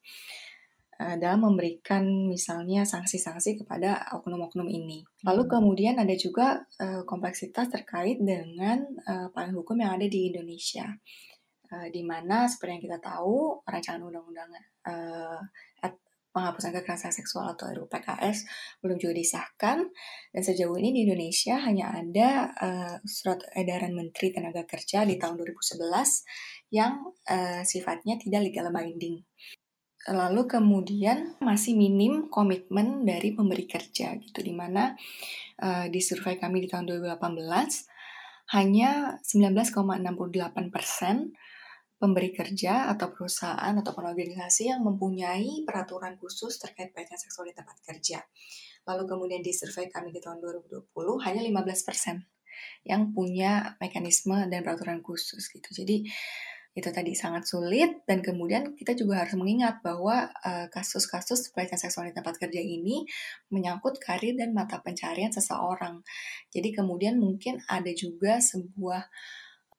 Eh, 1.05 1.21
dalam 1.21 1.45
memberikan 1.45 2.09
misalnya 2.25 2.81
sanksi-sanksi 2.81 3.61
kepada 3.61 4.09
oknum-oknum 4.17 4.65
ini. 4.65 5.05
Lalu 5.21 5.43
hmm. 5.45 5.53
kemudian 5.53 5.95
ada 6.01 6.17
juga 6.17 6.65
uh, 6.81 7.05
kompleksitas 7.05 7.69
terkait 7.69 8.17
dengan 8.25 8.81
uh, 9.05 9.29
payung 9.37 9.61
hukum 9.61 9.77
yang 9.85 10.01
ada 10.01 10.09
di 10.09 10.33
Indonesia, 10.33 10.89
uh, 11.69 11.87
di 11.93 12.01
mana 12.09 12.49
seperti 12.49 12.81
yang 12.81 12.85
kita 12.89 12.99
tahu 13.05 13.61
rancangan 13.69 14.01
undang-undang 14.01 14.49
uh, 14.89 15.41
penghapusan 16.35 16.75
kekerasan 16.75 17.15
seksual 17.15 17.55
atau 17.55 17.71
RUU 17.71 17.87
PKS 17.87 18.43
belum 18.83 18.99
juga 18.99 19.15
disahkan 19.15 19.87
dan 20.35 20.43
sejauh 20.43 20.75
ini 20.83 20.91
di 20.91 21.01
Indonesia 21.07 21.63
hanya 21.63 21.95
ada 21.95 22.51
uh, 22.59 22.97
surat 23.07 23.39
edaran 23.55 23.95
Menteri 23.95 24.35
Tenaga 24.35 24.67
Kerja 24.67 25.07
di 25.07 25.15
tahun 25.15 25.39
2011 25.39 26.75
yang 26.75 27.07
uh, 27.31 27.63
sifatnya 27.63 28.19
tidak 28.19 28.51
legal 28.51 28.75
binding. 28.75 29.23
Lalu 30.05 30.45
kemudian 30.45 31.41
masih 31.41 31.73
minim 31.73 32.29
komitmen 32.29 33.09
dari 33.09 33.33
pemberi 33.33 33.65
kerja 33.65 34.13
gitu 34.21 34.45
di 34.45 34.53
mana 34.53 34.93
uh, 35.65 35.89
di 35.89 36.01
survei 36.05 36.37
kami 36.37 36.65
di 36.65 36.69
tahun 36.69 36.85
2018 36.93 37.25
hanya 38.53 39.17
19,68 39.25 40.69
persen 40.69 41.33
pemberi 41.97 42.37
kerja 42.37 42.93
atau 42.93 43.17
perusahaan 43.17 43.73
atau 43.81 43.97
organisasi 43.97 44.69
yang 44.69 44.85
mempunyai 44.85 45.65
peraturan 45.65 46.21
khusus 46.21 46.61
terkait 46.61 46.93
pelecehan 46.93 47.17
seksual 47.17 47.49
di 47.49 47.57
tempat 47.57 47.81
kerja. 47.81 48.21
Lalu 48.85 49.09
kemudian 49.09 49.41
di 49.41 49.57
survei 49.57 49.89
kami 49.89 50.13
di 50.13 50.21
tahun 50.21 50.45
2020 50.45 50.93
hanya 51.25 51.41
15 51.41 51.89
persen 51.89 52.29
yang 52.85 53.17
punya 53.17 53.81
mekanisme 53.81 54.37
dan 54.53 54.61
peraturan 54.61 55.01
khusus 55.01 55.49
gitu. 55.49 55.65
Jadi 55.73 56.05
itu 56.75 56.91
tadi 56.91 57.15
sangat 57.15 57.47
sulit 57.47 58.03
dan 58.03 58.19
kemudian 58.19 58.75
kita 58.75 58.99
juga 58.99 59.23
harus 59.23 59.39
mengingat 59.39 59.79
bahwa 59.87 60.27
eh, 60.43 60.67
kasus-kasus 60.75 61.39
uh, 61.39 61.49
pelecehan 61.55 61.79
seksual 61.79 62.11
di 62.11 62.15
tempat 62.19 62.35
kerja 62.35 62.59
ini 62.59 63.07
menyangkut 63.55 64.03
karir 64.03 64.35
dan 64.35 64.51
mata 64.51 64.83
pencarian 64.83 65.31
seseorang. 65.31 66.03
Jadi 66.51 66.75
kemudian 66.75 67.23
mungkin 67.23 67.63
ada 67.71 67.95
juga 67.95 68.43
sebuah 68.43 69.07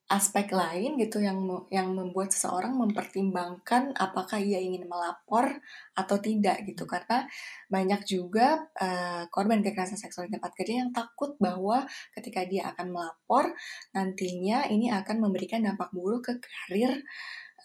aspek 0.05 0.53
lain 0.53 1.01
gitu 1.01 1.17
yang 1.17 1.41
yang 1.73 1.89
membuat 1.89 2.29
seseorang 2.29 2.77
mempertimbangkan 2.77 3.89
apakah 3.97 4.37
ia 4.37 4.61
ingin 4.61 4.85
melapor 4.85 5.49
atau 5.97 6.21
tidak 6.21 6.61
gitu 6.69 6.85
karena 6.85 7.25
banyak 7.73 8.05
juga 8.05 8.69
uh, 8.77 9.25
korban 9.33 9.65
kekerasan 9.65 9.97
seksual 9.97 10.29
di 10.29 10.37
tempat 10.37 10.53
kerja 10.53 10.85
yang 10.85 10.93
takut 10.93 11.33
bahwa 11.41 11.89
ketika 12.13 12.45
dia 12.45 12.69
akan 12.69 12.93
melapor 12.93 13.49
nantinya 13.97 14.69
ini 14.69 14.93
akan 14.93 15.25
memberikan 15.25 15.65
dampak 15.65 15.89
buruk 15.89 16.29
ke 16.29 16.33
karir 16.37 17.01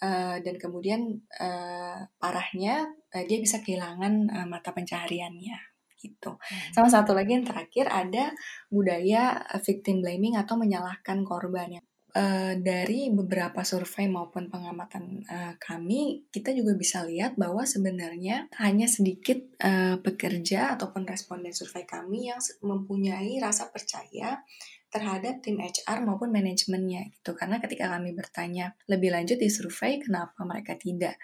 uh, 0.00 0.40
dan 0.40 0.56
kemudian 0.56 1.20
uh, 1.36 2.08
parahnya 2.16 2.88
uh, 3.12 3.24
dia 3.28 3.36
bisa 3.36 3.60
kehilangan 3.60 4.32
uh, 4.32 4.46
mata 4.48 4.72
pencahariannya 4.72 5.60
gitu. 6.00 6.40
Hmm. 6.40 6.72
Sama 6.72 6.88
satu 6.88 7.12
lagi 7.12 7.36
yang 7.36 7.44
terakhir 7.44 7.84
ada 7.92 8.32
budaya 8.72 9.44
victim 9.60 10.00
blaming 10.00 10.40
atau 10.40 10.56
menyalahkan 10.56 11.20
korban 11.28 11.76
yang 11.76 11.86
uh, 12.14 12.54
dari 12.58 13.10
beberapa 13.10 13.62
survei 13.62 14.10
maupun 14.10 14.50
pengamatan 14.50 15.24
uh, 15.26 15.54
kami, 15.58 16.26
kita 16.30 16.50
juga 16.54 16.74
bisa 16.74 17.02
lihat 17.06 17.38
bahwa 17.38 17.62
sebenarnya 17.66 18.50
hanya 18.58 18.86
sedikit 18.90 19.38
uh, 19.62 19.98
pekerja 20.02 20.74
ataupun 20.78 21.06
responden 21.06 21.54
survei 21.54 21.86
kami 21.86 22.30
yang 22.30 22.40
mempunyai 22.62 23.38
rasa 23.38 23.70
percaya 23.70 24.42
terhadap 24.90 25.38
tim 25.40 25.62
HR 25.62 26.02
maupun 26.02 26.34
manajemennya 26.34 27.14
gitu. 27.14 27.32
Karena 27.38 27.62
ketika 27.62 27.86
kami 27.86 28.10
bertanya 28.10 28.74
lebih 28.90 29.14
lanjut 29.14 29.38
di 29.38 29.46
survei 29.46 30.02
kenapa 30.02 30.42
mereka 30.42 30.74
tidak 30.74 31.14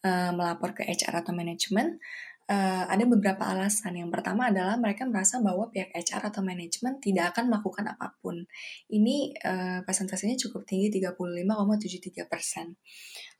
uh, 0.00 0.32
melapor 0.32 0.72
ke 0.72 0.82
HR 0.88 1.20
atau 1.20 1.36
manajemen, 1.36 2.00
uh, 2.46 2.84
ada 2.86 3.04
beberapa 3.06 3.42
alasan. 3.46 3.98
Yang 3.98 4.10
pertama 4.18 4.50
adalah 4.50 4.78
mereka 4.78 5.06
merasa 5.06 5.42
bahwa 5.42 5.70
pihak 5.70 5.90
HR 5.94 6.30
atau 6.30 6.42
manajemen 6.42 6.98
tidak 7.02 7.34
akan 7.34 7.50
melakukan 7.50 7.84
apa 7.90 8.14
pun. 8.22 8.46
Ini 8.90 9.16
uh, 9.42 9.78
presentasinya 9.82 10.38
cukup 10.38 10.66
tinggi 10.66 10.90
35,73 11.02 12.30
persen. 12.30 12.78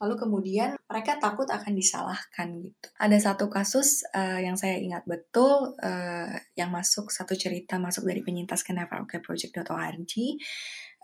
Lalu 0.03 0.15
kemudian 0.19 0.71
mereka 0.91 1.19
takut 1.19 1.49
akan 1.49 1.73
disalahkan 1.73 2.49
gitu. 2.61 2.87
Ada 2.99 3.33
satu 3.33 3.47
kasus 3.49 4.05
uh, 4.13 4.39
yang 4.43 4.59
saya 4.59 4.79
ingat 4.79 5.07
betul 5.07 5.75
uh, 5.81 6.31
yang 6.59 6.71
masuk 6.75 7.09
satu 7.09 7.39
cerita 7.39 7.79
masuk 7.79 8.05
dari 8.05 8.21
penyintas 8.21 8.67
ke 8.67 8.75
neverokayproject.org 8.75 10.15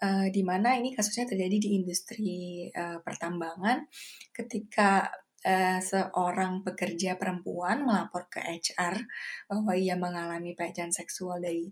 uh, 0.03 0.27
di 0.29 0.43
mana 0.43 0.75
ini 0.77 0.93
kasusnya 0.93 1.31
terjadi 1.31 1.57
di 1.57 1.69
industri 1.79 2.33
uh, 2.75 2.99
pertambangan 3.01 3.87
ketika 4.35 5.09
uh, 5.45 5.79
seorang 5.83 6.63
pekerja 6.67 7.19
perempuan 7.19 7.85
melapor 7.87 8.27
ke 8.31 8.43
HR 8.43 9.03
bahwa 9.51 9.73
ia 9.75 9.95
mengalami 9.99 10.55
pelecehan 10.57 10.95
seksual 10.95 11.43
dari 11.43 11.69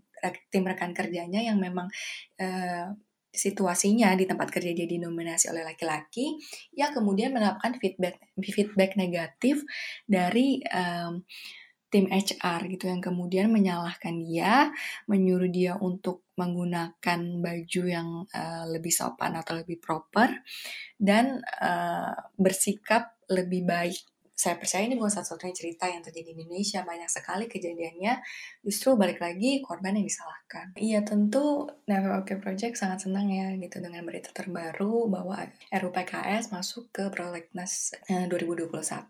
tim 0.53 0.63
rekan 0.67 0.93
kerjanya 0.93 1.41
yang 1.41 1.57
memang 1.57 1.89
uh, 2.39 2.87
situasinya 3.31 4.11
di 4.19 4.27
tempat 4.27 4.51
kerja 4.51 4.75
dia 4.75 4.83
didominasi 4.83 5.47
oleh 5.55 5.63
laki-laki, 5.63 6.35
ia 6.75 6.91
kemudian 6.91 7.31
mendapatkan 7.31 7.79
feedback 7.79 8.19
feedback 8.43 8.99
negatif 8.99 9.63
dari 10.03 10.59
um, 10.67 11.23
tim 11.91 12.07
HR 12.07 12.71
gitu 12.71 12.87
yang 12.87 13.03
kemudian 13.03 13.51
menyalahkan 13.51 14.15
dia, 14.23 14.71
menyuruh 15.11 15.51
dia 15.51 15.75
untuk 15.75 16.23
menggunakan 16.39 17.19
baju 17.43 17.83
yang 17.83 18.09
uh, 18.31 18.65
lebih 18.71 18.95
sopan 18.95 19.35
atau 19.35 19.59
lebih 19.59 19.79
proper 19.79 20.31
dan 20.95 21.43
uh, 21.59 22.15
bersikap 22.39 23.20
lebih 23.31 23.63
baik 23.63 23.97
saya 24.41 24.57
percaya 24.57 24.89
ini 24.89 24.97
bukan 24.97 25.13
satu-satunya 25.21 25.53
cerita 25.53 25.85
yang 25.85 26.01
terjadi 26.01 26.33
di 26.33 26.41
Indonesia. 26.49 26.81
Banyak 26.81 27.05
sekali 27.13 27.45
kejadiannya 27.45 28.25
justru 28.65 28.97
balik 28.97 29.21
lagi 29.21 29.61
korban 29.61 29.93
yang 29.93 30.09
disalahkan. 30.09 30.73
Iya 30.81 31.05
tentu 31.05 31.69
Never 31.85 32.25
Okay 32.25 32.41
Project 32.41 32.73
sangat 32.73 33.05
senang 33.05 33.29
ya 33.29 33.53
gitu 33.61 33.77
dengan 33.77 34.01
berita 34.01 34.33
terbaru 34.33 35.13
bahwa 35.13 35.45
RUPKS 35.69 36.49
masuk 36.49 36.89
ke 36.89 37.13
prolegnas 37.13 37.93
2021. 38.09 38.73
Eh, 38.73 39.01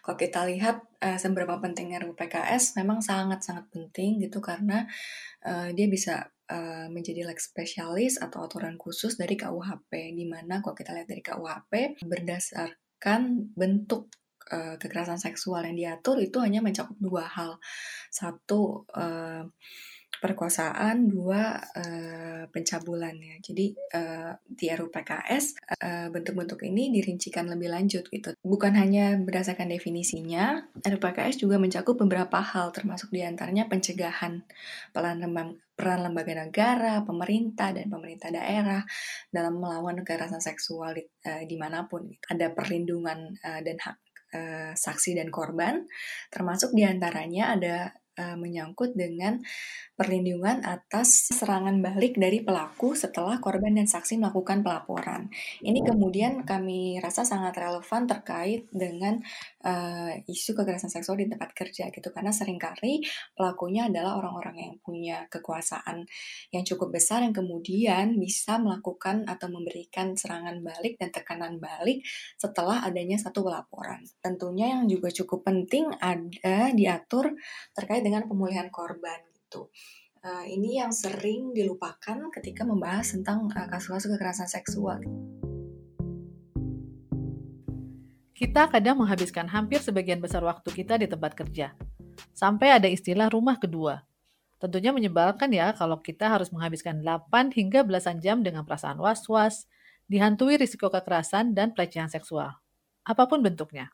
Kalau 0.00 0.16
kita 0.16 0.40
lihat 0.48 0.80
uh, 1.04 1.20
seberapa 1.20 1.60
penting 1.60 1.92
RUPKS 2.00 2.80
memang 2.80 3.04
sangat-sangat 3.04 3.68
penting 3.68 4.16
gitu 4.24 4.40
karena 4.40 4.88
uh, 5.44 5.68
dia 5.76 5.88
bisa 5.92 6.32
menjadi 6.92 7.24
leg 7.24 7.40
spesialis 7.40 8.20
atau 8.20 8.44
aturan 8.44 8.76
khusus 8.76 9.16
dari 9.16 9.32
KUHP 9.32 10.12
di 10.12 10.28
mana 10.28 10.60
kalau 10.60 10.76
kita 10.76 10.92
lihat 10.92 11.08
dari 11.08 11.24
KUHP 11.24 12.04
berdasarkan 13.04 13.52
bentuk 13.52 14.08
uh, 14.52 14.76
kekerasan 14.80 15.20
seksual 15.20 15.64
yang 15.68 15.76
diatur 15.76 16.16
itu 16.20 16.40
hanya 16.40 16.64
mencakup 16.64 16.96
dua 16.96 17.28
hal. 17.28 17.60
Satu 18.08 18.88
uh, 18.96 19.44
perkosaan, 20.24 21.12
dua 21.12 21.60
uh, 21.76 22.48
pencabulan 22.48 23.12
ya. 23.20 23.36
Jadi 23.44 23.76
uh, 23.92 24.32
di 24.40 24.72
RUPKS 24.72 25.76
bentuk-bentuk 26.08 26.64
ini 26.64 26.88
dirincikan 26.96 27.44
lebih 27.44 27.68
lanjut 27.68 28.08
gitu. 28.08 28.32
Bukan 28.40 28.72
hanya 28.72 29.20
berdasarkan 29.20 29.68
definisinya, 29.68 30.64
RUPKS 30.80 31.44
juga 31.44 31.60
mencakup 31.60 32.00
beberapa 32.00 32.40
hal 32.40 32.72
termasuk 32.72 33.12
di 33.12 33.20
antaranya 33.20 33.68
pencegahan 33.68 34.48
peran 35.74 36.06
lembaga 36.06 36.38
negara, 36.38 37.02
pemerintah, 37.02 37.74
dan 37.74 37.90
pemerintah 37.90 38.30
daerah 38.30 38.82
dalam 39.28 39.58
melawan 39.58 40.00
kekerasan 40.00 40.38
seksual 40.38 40.94
di, 40.94 41.02
uh, 41.02 41.42
di 41.44 41.56
mana 41.58 41.90
pun. 41.90 42.06
Ada 42.30 42.54
perlindungan 42.54 43.34
uh, 43.42 43.60
dan 43.60 43.76
hak 43.82 43.96
uh, 44.34 44.72
saksi 44.72 45.18
dan 45.18 45.34
korban, 45.34 45.82
termasuk 46.30 46.70
di 46.72 46.86
antaranya 46.86 47.58
ada 47.58 47.76
uh, 48.18 48.36
menyangkut 48.38 48.94
dengan 48.94 49.42
perlindungan 49.94 50.62
atas 50.66 51.30
serangan 51.34 51.78
balik 51.78 52.18
dari 52.18 52.42
pelaku 52.42 52.94
setelah 52.98 53.38
korban 53.38 53.74
dan 53.78 53.86
saksi 53.86 54.18
melakukan 54.18 54.62
pelaporan. 54.62 55.30
Ini 55.62 55.82
kemudian 55.82 56.42
kami 56.42 56.98
rasa 56.98 57.26
sangat 57.26 57.54
relevan 57.58 58.06
terkait 58.06 58.66
dengan 58.74 59.18
uh, 59.62 60.12
isu 60.26 60.54
kekerasan 60.54 60.90
seksual 60.90 61.18
di 61.18 61.26
tempat 61.30 61.50
kerja 61.54 61.90
gitu 61.90 62.10
karena 62.14 62.30
sering 62.30 62.58
kali 62.58 63.02
pelakunya 63.34 63.86
adalah 63.90 64.18
orang-orang 64.18 64.56
yang 64.58 64.74
punya 64.82 65.26
kekuasaan 65.30 66.06
yang 66.54 66.64
cukup 66.66 66.94
besar 66.94 67.22
yang 67.26 67.34
kemudian 67.34 68.14
bisa 68.18 68.58
melakukan 68.60 69.26
atau 69.26 69.50
memberikan 69.50 70.14
serangan 70.14 70.60
balik 70.62 70.98
dan 71.00 71.10
tekanan 71.10 71.58
balik 71.58 72.04
setelah 72.38 72.84
adanya 72.84 73.18
satu 73.18 73.42
pelaporan. 73.42 74.04
Tentunya 74.20 74.78
yang 74.78 74.86
juga 74.86 75.10
cukup 75.10 75.46
penting 75.46 75.88
ada 75.98 76.70
diatur 76.76 77.34
terkait 77.72 78.03
dengan 78.04 78.28
pemulihan 78.28 78.68
korban 78.68 79.24
gitu. 79.32 79.72
Uh, 80.20 80.44
ini 80.44 80.80
yang 80.80 80.92
sering 80.92 81.56
dilupakan 81.56 82.28
ketika 82.32 82.64
membahas 82.64 83.16
tentang 83.16 83.48
uh, 83.48 83.68
kasus-kasus 83.72 84.12
kekerasan 84.12 84.48
seksual. 84.48 85.00
Kita 88.36 88.68
kadang 88.68 89.00
menghabiskan 89.00 89.48
hampir 89.48 89.80
sebagian 89.80 90.20
besar 90.20 90.44
waktu 90.44 90.68
kita 90.68 91.00
di 91.00 91.08
tempat 91.08 91.32
kerja. 91.32 91.72
Sampai 92.36 92.76
ada 92.76 92.90
istilah 92.90 93.32
rumah 93.32 93.56
kedua. 93.56 94.04
Tentunya 94.58 94.90
menyebalkan 94.90 95.52
ya 95.52 95.70
kalau 95.76 96.00
kita 96.00 96.28
harus 96.28 96.48
menghabiskan 96.50 97.04
8 97.04 97.52
hingga 97.52 97.84
belasan 97.84 98.18
jam 98.18 98.40
dengan 98.40 98.64
perasaan 98.64 98.96
was-was, 98.96 99.68
dihantui 100.08 100.56
risiko 100.56 100.88
kekerasan 100.88 101.52
dan 101.52 101.72
pelecehan 101.72 102.08
seksual. 102.08 102.58
Apa 103.04 103.28
pun 103.28 103.44
bentuknya. 103.44 103.92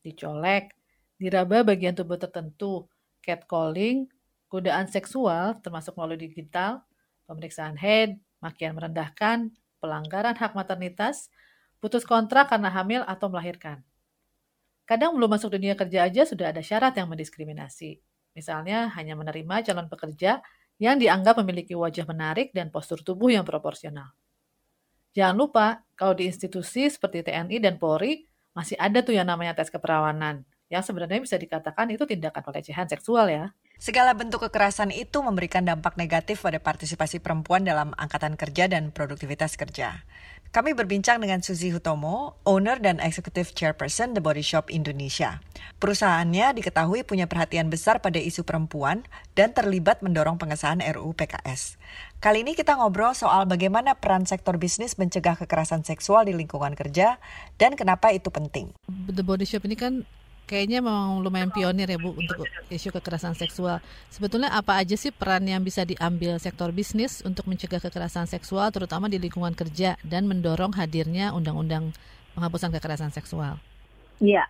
Dicolek, 0.00 0.72
diraba 1.20 1.60
bagian 1.60 1.92
tubuh 1.92 2.16
tertentu, 2.16 2.88
catcalling, 3.22 4.08
godaan 4.50 4.90
seksual 4.90 5.60
termasuk 5.62 5.94
melalui 5.94 6.18
digital, 6.18 6.82
pemeriksaan 7.30 7.78
head, 7.78 8.18
makian 8.42 8.74
merendahkan, 8.74 9.54
pelanggaran 9.78 10.34
hak 10.34 10.52
maternitas, 10.52 11.30
putus 11.78 12.04
kontrak 12.04 12.50
karena 12.52 12.68
hamil 12.68 13.02
atau 13.06 13.32
melahirkan. 13.32 13.80
Kadang 14.84 15.14
belum 15.14 15.38
masuk 15.38 15.54
dunia 15.54 15.78
kerja 15.78 16.10
aja 16.10 16.26
sudah 16.26 16.50
ada 16.50 16.60
syarat 16.60 16.98
yang 16.98 17.06
mendiskriminasi. 17.06 18.02
Misalnya 18.34 18.90
hanya 18.98 19.14
menerima 19.14 19.70
calon 19.70 19.86
pekerja 19.86 20.42
yang 20.82 20.98
dianggap 20.98 21.38
memiliki 21.44 21.78
wajah 21.78 22.08
menarik 22.10 22.50
dan 22.50 22.74
postur 22.74 22.98
tubuh 22.98 23.30
yang 23.30 23.46
proporsional. 23.46 24.10
Jangan 25.14 25.36
lupa, 25.36 25.66
kalau 25.98 26.14
di 26.14 26.26
institusi 26.26 26.86
seperti 26.86 27.26
TNI 27.26 27.58
dan 27.58 27.78
Polri, 27.78 28.26
masih 28.54 28.78
ada 28.78 29.02
tuh 29.02 29.14
yang 29.14 29.26
namanya 29.26 29.58
tes 29.58 29.70
keperawanan, 29.70 30.42
yang 30.70 30.86
sebenarnya 30.86 31.18
bisa 31.18 31.34
dikatakan 31.34 31.90
itu 31.90 32.06
tindakan 32.06 32.46
pelecehan 32.46 32.86
seksual 32.86 33.26
ya. 33.26 33.50
Segala 33.80 34.14
bentuk 34.14 34.46
kekerasan 34.46 34.94
itu 34.94 35.18
memberikan 35.24 35.66
dampak 35.66 35.98
negatif 35.98 36.46
pada 36.46 36.62
partisipasi 36.62 37.18
perempuan 37.18 37.66
dalam 37.66 37.90
angkatan 37.98 38.38
kerja 38.38 38.70
dan 38.70 38.94
produktivitas 38.94 39.58
kerja. 39.58 40.06
Kami 40.50 40.74
berbincang 40.74 41.22
dengan 41.22 41.42
Suzy 41.46 41.70
Hutomo, 41.70 42.34
owner 42.42 42.82
dan 42.82 42.98
executive 42.98 43.54
chairperson 43.54 44.18
The 44.18 44.22
Body 44.22 44.42
Shop 44.42 44.66
Indonesia. 44.66 45.38
Perusahaannya 45.78 46.58
diketahui 46.58 47.06
punya 47.06 47.30
perhatian 47.30 47.70
besar 47.70 48.02
pada 48.02 48.18
isu 48.18 48.42
perempuan 48.42 49.06
dan 49.38 49.54
terlibat 49.54 50.02
mendorong 50.02 50.42
pengesahan 50.42 50.82
RUU 50.82 51.14
PKS. 51.14 51.78
Kali 52.18 52.42
ini 52.42 52.58
kita 52.58 52.76
ngobrol 52.76 53.14
soal 53.14 53.46
bagaimana 53.46 53.94
peran 53.96 54.26
sektor 54.26 54.58
bisnis 54.58 54.98
mencegah 54.98 55.38
kekerasan 55.38 55.86
seksual 55.86 56.26
di 56.26 56.34
lingkungan 56.34 56.74
kerja 56.74 57.22
dan 57.56 57.78
kenapa 57.78 58.10
itu 58.10 58.28
penting. 58.34 58.74
The 58.90 59.22
Body 59.22 59.46
Shop 59.46 59.62
ini 59.64 59.78
kan 59.78 60.02
kayaknya 60.50 60.82
memang 60.82 61.22
lumayan 61.22 61.54
pionir 61.54 61.86
ya 61.86 61.94
Bu 61.94 62.10
untuk 62.10 62.42
isu 62.66 62.90
kekerasan 62.90 63.38
seksual. 63.38 63.78
Sebetulnya 64.10 64.50
apa 64.50 64.82
aja 64.82 64.98
sih 64.98 65.14
peran 65.14 65.46
yang 65.46 65.62
bisa 65.62 65.86
diambil 65.86 66.42
sektor 66.42 66.74
bisnis 66.74 67.22
untuk 67.22 67.46
mencegah 67.46 67.78
kekerasan 67.78 68.26
seksual 68.26 68.74
terutama 68.74 69.06
di 69.06 69.22
lingkungan 69.22 69.54
kerja 69.54 69.94
dan 70.02 70.26
mendorong 70.26 70.74
hadirnya 70.74 71.30
undang-undang 71.30 71.94
penghapusan 72.34 72.74
kekerasan 72.74 73.14
seksual? 73.14 73.62
Iya. 74.18 74.42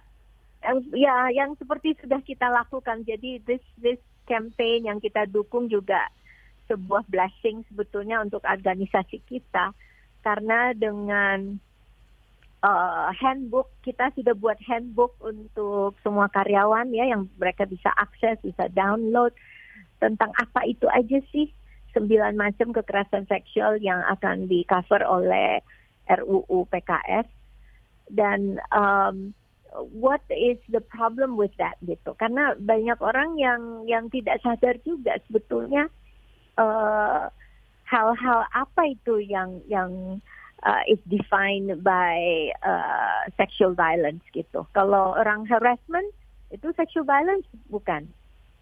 Ya, 0.96 1.28
yang 1.32 1.52
seperti 1.60 2.00
sudah 2.00 2.24
kita 2.24 2.48
lakukan. 2.48 3.04
Jadi 3.04 3.44
this 3.44 3.64
this 3.76 4.00
campaign 4.24 4.88
yang 4.88 4.98
kita 5.04 5.28
dukung 5.28 5.68
juga 5.68 6.08
sebuah 6.72 7.04
blessing 7.12 7.66
sebetulnya 7.68 8.24
untuk 8.24 8.40
organisasi 8.46 9.20
kita 9.28 9.76
karena 10.24 10.70
dengan 10.76 11.58
uh, 12.64 13.08
handbook 13.16 13.72
kita 13.84 14.12
sudah 14.16 14.32
buat 14.36 14.56
handbook 14.64 15.16
untuk 15.20 15.96
semua 16.04 16.28
karyawan 16.32 16.92
ya 16.92 17.08
yang 17.08 17.28
mereka 17.36 17.64
bisa 17.64 17.92
akses 17.96 18.40
bisa 18.44 18.68
download 18.72 19.32
tentang 20.00 20.32
apa 20.40 20.64
itu 20.64 20.88
aja 20.88 21.20
sih 21.32 21.52
sembilan 21.92 22.38
macam 22.38 22.70
kekerasan 22.70 23.26
seksual 23.26 23.82
yang 23.82 24.00
akan 24.06 24.46
di 24.46 24.62
cover 24.64 25.02
oleh 25.02 25.60
RUU 26.06 26.66
PKS 26.70 27.26
dan 28.10 28.58
um, 28.74 29.34
what 29.94 30.22
is 30.30 30.58
the 30.68 30.82
problem 30.82 31.38
with 31.38 31.54
that 31.58 31.78
gitu? 31.86 32.14
Karena 32.18 32.58
banyak 32.58 32.98
orang 32.98 33.38
yang 33.38 33.86
yang 33.86 34.10
tidak 34.10 34.42
sadar 34.42 34.78
juga 34.82 35.18
sebetulnya 35.30 35.86
uh, 36.58 37.30
hal-hal 37.86 38.40
uh, 38.46 38.50
apa 38.54 38.82
itu 38.90 39.22
yang 39.22 39.62
yang 39.70 40.18
uh, 40.62 40.82
is 40.88 41.00
defined 41.08 41.82
by 41.82 42.50
uh, 42.64 43.28
sexual 43.36 43.72
violence 43.72 44.22
gitu. 44.32 44.66
Kalau 44.76 45.16
orang 45.16 45.48
harassment 45.48 46.08
itu 46.50 46.72
sexual 46.76 47.06
violence 47.06 47.46
bukan. 47.70 48.08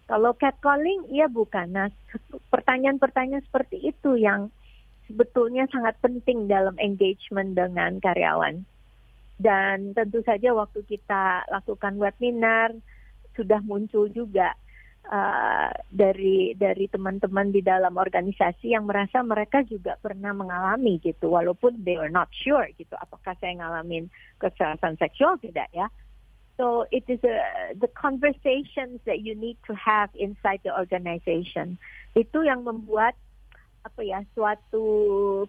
Kalau 0.09 0.33
catcalling 0.33 1.05
iya 1.13 1.29
bukan. 1.29 1.69
Nah, 1.69 1.87
pertanyaan-pertanyaan 2.49 3.45
seperti 3.45 3.77
itu 3.93 4.17
yang 4.17 4.49
sebetulnya 5.05 5.69
sangat 5.69 5.97
penting 6.01 6.49
dalam 6.49 6.73
engagement 6.81 7.53
dengan 7.53 8.01
karyawan. 8.01 8.65
Dan 9.39 9.95
tentu 9.95 10.19
saja 10.25 10.51
waktu 10.51 10.83
kita 10.83 11.47
lakukan 11.47 11.95
webinar 11.95 12.73
sudah 13.37 13.61
muncul 13.63 14.09
juga 14.11 14.57
uh, 15.07 15.71
dari 15.87 16.51
dari 16.59 16.85
teman-teman 16.91 17.55
di 17.55 17.63
dalam 17.63 17.95
organisasi 17.95 18.75
yang 18.75 18.83
merasa 18.83 19.23
mereka 19.23 19.63
juga 19.63 19.95
pernah 20.03 20.35
mengalami 20.35 20.99
gitu 20.99 21.31
walaupun 21.31 21.79
they 21.87 21.95
are 21.95 22.11
not 22.11 22.27
sure 22.35 22.67
gitu 22.75 22.93
apakah 22.99 23.31
saya 23.39 23.55
ngalamin 23.55 24.11
kekerasan 24.43 24.99
seksual 24.99 25.39
tidak 25.39 25.71
ya. 25.71 25.87
So 26.59 26.83
it 26.91 27.07
is 27.07 27.23
a, 27.23 27.71
the 27.71 27.87
conversations 27.95 28.99
that 29.07 29.23
you 29.23 29.31
need 29.31 29.55
to 29.71 29.73
have 29.79 30.11
inside 30.11 30.59
the 30.67 30.75
organization 30.75 31.79
itu 32.19 32.43
yang 32.43 32.67
membuat 32.67 33.15
apa 33.87 34.03
ya 34.03 34.19
suatu 34.35 34.83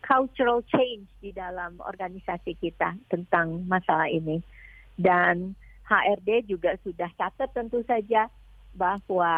cultural 0.06 0.62
change 0.70 1.10
di 1.18 1.34
dalam 1.34 1.82
organisasi 1.82 2.54
kita 2.62 2.94
tentang 3.10 3.66
masalah 3.66 4.06
ini. 4.06 4.38
Dan 4.94 5.58
HRD 5.90 6.46
juga 6.46 6.78
sudah 6.86 7.10
catat 7.18 7.50
tentu 7.50 7.82
saja 7.82 8.30
bahwa 8.74 9.32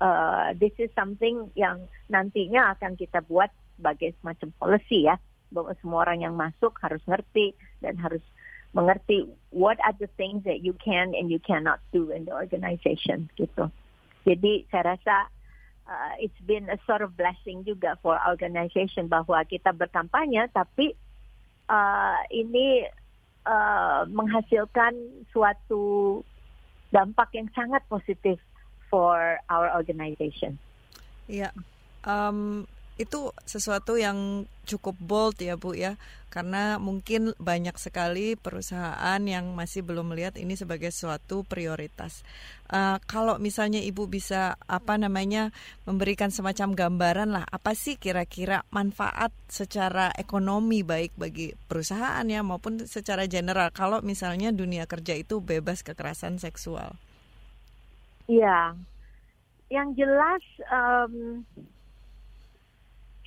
uh, 0.00 0.56
this 0.56 0.72
is 0.80 0.88
something 0.96 1.52
yang 1.52 1.84
nantinya 2.08 2.72
akan 2.76 2.96
kita 2.96 3.20
buat 3.28 3.52
sebagai 3.76 4.16
semacam 4.20 4.48
policy 4.56 5.08
ya 5.08 5.16
bahwa 5.52 5.76
semua 5.84 6.08
orang 6.08 6.24
yang 6.24 6.34
masuk 6.34 6.72
harus 6.80 7.02
ngerti 7.04 7.52
dan 7.84 8.00
harus 8.00 8.24
mengerti 8.72 9.28
what 9.52 9.76
are 9.84 9.92
the 10.00 10.08
things 10.16 10.40
that 10.48 10.64
you 10.64 10.72
can 10.80 11.12
and 11.12 11.28
you 11.28 11.36
cannot 11.44 11.76
do 11.92 12.08
in 12.08 12.24
the 12.24 12.32
organization 12.32 13.28
gitu. 13.36 13.68
Jadi 14.24 14.64
saya 14.72 14.96
rasa 14.96 15.28
uh, 15.84 16.14
it's 16.16 16.40
been 16.48 16.72
a 16.72 16.80
sort 16.88 17.04
of 17.04 17.12
blessing 17.20 17.60
juga 17.68 18.00
for 18.00 18.16
organization 18.24 19.12
bahwa 19.12 19.44
kita 19.44 19.76
berkampanye 19.76 20.48
tapi 20.56 20.96
uh, 21.68 22.20
ini 22.32 22.88
uh, 23.44 24.08
menghasilkan 24.08 24.96
suatu 25.36 26.20
dampak 26.92 27.28
yang 27.36 27.48
sangat 27.52 27.84
positif 27.92 28.40
for 28.92 29.40
our 29.48 29.72
organization. 29.72 30.60
Iya, 31.24 31.48
um, 32.04 32.68
itu 33.00 33.32
sesuatu 33.48 33.96
yang 33.96 34.44
cukup 34.68 34.94
bold 35.00 35.40
ya 35.40 35.56
Bu 35.56 35.72
ya 35.72 35.96
karena 36.28 36.80
mungkin 36.80 37.36
banyak 37.36 37.76
sekali 37.76 38.40
perusahaan 38.40 39.20
yang 39.20 39.52
masih 39.52 39.84
belum 39.84 40.12
melihat 40.12 40.36
ini 40.40 40.56
sebagai 40.56 40.88
suatu 40.88 41.44
prioritas. 41.44 42.24
Uh, 42.72 42.96
kalau 43.04 43.36
misalnya 43.36 43.84
Ibu 43.84 44.08
bisa 44.08 44.56
apa 44.64 44.96
namanya 44.96 45.52
memberikan 45.84 46.32
semacam 46.32 46.72
gambaran 46.72 47.28
lah 47.36 47.44
apa 47.48 47.76
sih 47.76 48.00
kira-kira 48.00 48.64
manfaat 48.72 49.32
secara 49.48 50.08
ekonomi 50.16 50.80
baik 50.84 51.16
bagi 51.20 51.52
perusahaan 51.68 52.24
ya 52.24 52.40
maupun 52.40 52.84
secara 52.88 53.28
general 53.28 53.68
kalau 53.72 54.00
misalnya 54.00 54.52
dunia 54.56 54.88
kerja 54.88 55.16
itu 55.16 55.40
bebas 55.40 55.84
kekerasan 55.84 56.40
seksual. 56.40 56.96
Iya, 58.30 58.78
yang 59.72 59.96
jelas 59.98 60.44
um, 60.70 61.42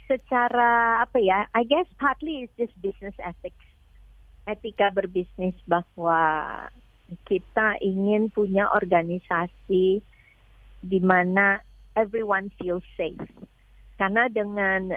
secara 0.05 1.03
apa 1.03 1.17
ya? 1.19 1.49
I 1.51 1.65
guess 1.65 1.89
partly 1.97 2.45
is 2.45 2.51
just 2.55 2.73
business 2.79 3.17
ethics, 3.19 3.65
etika 4.45 4.93
berbisnis 4.93 5.57
bahwa 5.65 6.21
kita 7.25 7.77
ingin 7.81 8.33
punya 8.33 8.69
organisasi 8.71 10.01
di 10.85 10.99
mana 11.01 11.61
everyone 11.97 12.53
feels 12.61 12.85
safe. 12.93 13.19
Karena 13.97 14.29
dengan 14.29 14.95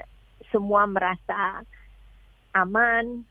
semua 0.52 0.84
merasa 0.88 1.64
aman, 2.56 3.24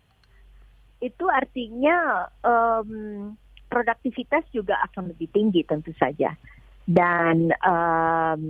itu 1.01 1.25
artinya 1.29 2.25
um, 2.41 3.33
produktivitas 3.69 4.47
juga 4.49 4.79
akan 4.89 5.13
lebih 5.13 5.29
tinggi 5.29 5.61
tentu 5.67 5.93
saja. 5.99 6.33
Dan 6.87 7.51
um, 7.67 8.43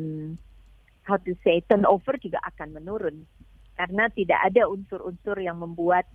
how 1.03 1.17
to 1.17 1.33
say 1.41 1.65
turnover 1.65 2.21
juga 2.21 2.37
akan 2.45 2.77
menurun. 2.77 3.25
Karena 3.73 4.09
tidak 4.13 4.53
ada 4.53 4.69
unsur-unsur 4.69 5.41
yang 5.41 5.57
membuat 5.57 6.05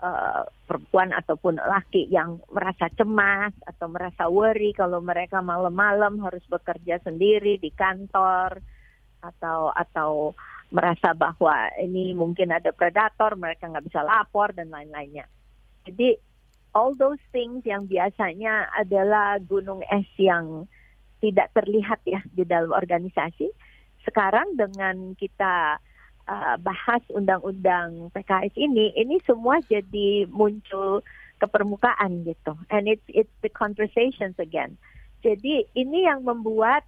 uh, 0.00 0.44
perempuan 0.68 1.12
ataupun 1.12 1.60
laki 1.60 2.08
yang 2.12 2.40
merasa 2.52 2.88
cemas 2.92 3.52
atau 3.64 3.86
merasa 3.88 4.28
worry 4.28 4.72
kalau 4.76 5.00
mereka 5.00 5.40
malam-malam 5.40 6.20
harus 6.24 6.44
bekerja 6.48 7.00
sendiri 7.04 7.56
di 7.60 7.72
kantor 7.72 8.60
atau 9.24 9.72
atau 9.72 10.32
merasa 10.72 11.14
bahwa 11.14 11.70
ini 11.78 12.10
mungkin 12.12 12.50
ada 12.50 12.74
predator 12.74 13.38
mereka 13.38 13.70
nggak 13.70 13.86
bisa 13.86 14.02
lapor 14.02 14.50
dan 14.50 14.68
lain-lainnya. 14.68 15.30
Jadi 15.86 16.18
all 16.74 16.92
those 16.98 17.22
things 17.30 17.62
yang 17.62 17.86
biasanya 17.86 18.68
adalah 18.74 19.38
gunung 19.40 19.80
es 19.86 20.08
yang 20.18 20.66
tidak 21.30 21.50
terlihat 21.56 22.00
ya 22.06 22.22
di 22.30 22.46
dalam 22.46 22.70
organisasi 22.70 23.50
sekarang 24.06 24.54
dengan 24.54 25.18
kita 25.18 25.82
uh, 26.30 26.54
bahas 26.62 27.02
undang-undang 27.10 28.14
PKS 28.14 28.54
ini, 28.54 28.94
ini 28.94 29.18
semua 29.26 29.58
jadi 29.66 30.30
muncul 30.30 31.02
ke 31.36 31.46
permukaan 31.50 32.22
gitu. 32.24 32.54
And 32.70 32.86
it's 32.86 33.04
it's 33.10 33.32
the 33.42 33.50
conversations 33.50 34.38
again. 34.38 34.78
Jadi 35.26 35.66
ini 35.74 36.06
yang 36.06 36.22
membuat 36.22 36.86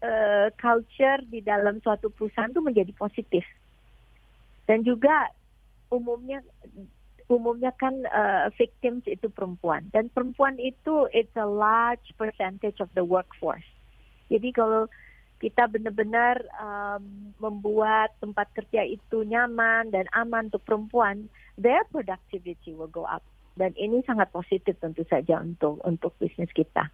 uh, 0.00 0.48
culture 0.56 1.20
di 1.26 1.42
dalam 1.42 1.82
suatu 1.82 2.08
perusahaan 2.14 2.54
itu 2.54 2.62
menjadi 2.62 2.92
positif. 2.94 3.44
Dan 4.64 4.86
juga 4.86 5.34
umumnya 5.90 6.38
umumnya 7.26 7.74
kan 7.78 7.94
uh, 8.10 8.46
victims 8.58 9.06
itu 9.06 9.30
perempuan 9.30 9.86
dan 9.94 10.10
perempuan 10.10 10.58
itu 10.58 11.06
it's 11.14 11.34
a 11.38 11.46
large 11.46 12.14
percentage 12.18 12.78
of 12.78 12.90
the 12.94 13.02
workforce. 13.02 13.66
Jadi 14.30 14.54
kalau 14.54 14.86
kita 15.40 15.66
benar-benar 15.66 16.44
um, 16.60 17.32
membuat 17.40 18.12
tempat 18.20 18.46
kerja 18.52 18.84
itu 18.84 19.24
nyaman 19.24 19.88
dan 19.88 20.04
aman 20.12 20.52
untuk 20.52 20.62
perempuan, 20.62 21.26
their 21.56 21.80
productivity 21.88 22.76
will 22.76 22.92
go 22.92 23.08
up. 23.08 23.24
Dan 23.56 23.72
ini 23.74 24.04
sangat 24.06 24.30
positif 24.30 24.76
tentu 24.78 25.02
saja 25.08 25.40
untuk 25.42 25.80
untuk 25.82 26.14
bisnis 26.20 26.48
kita. 26.54 26.92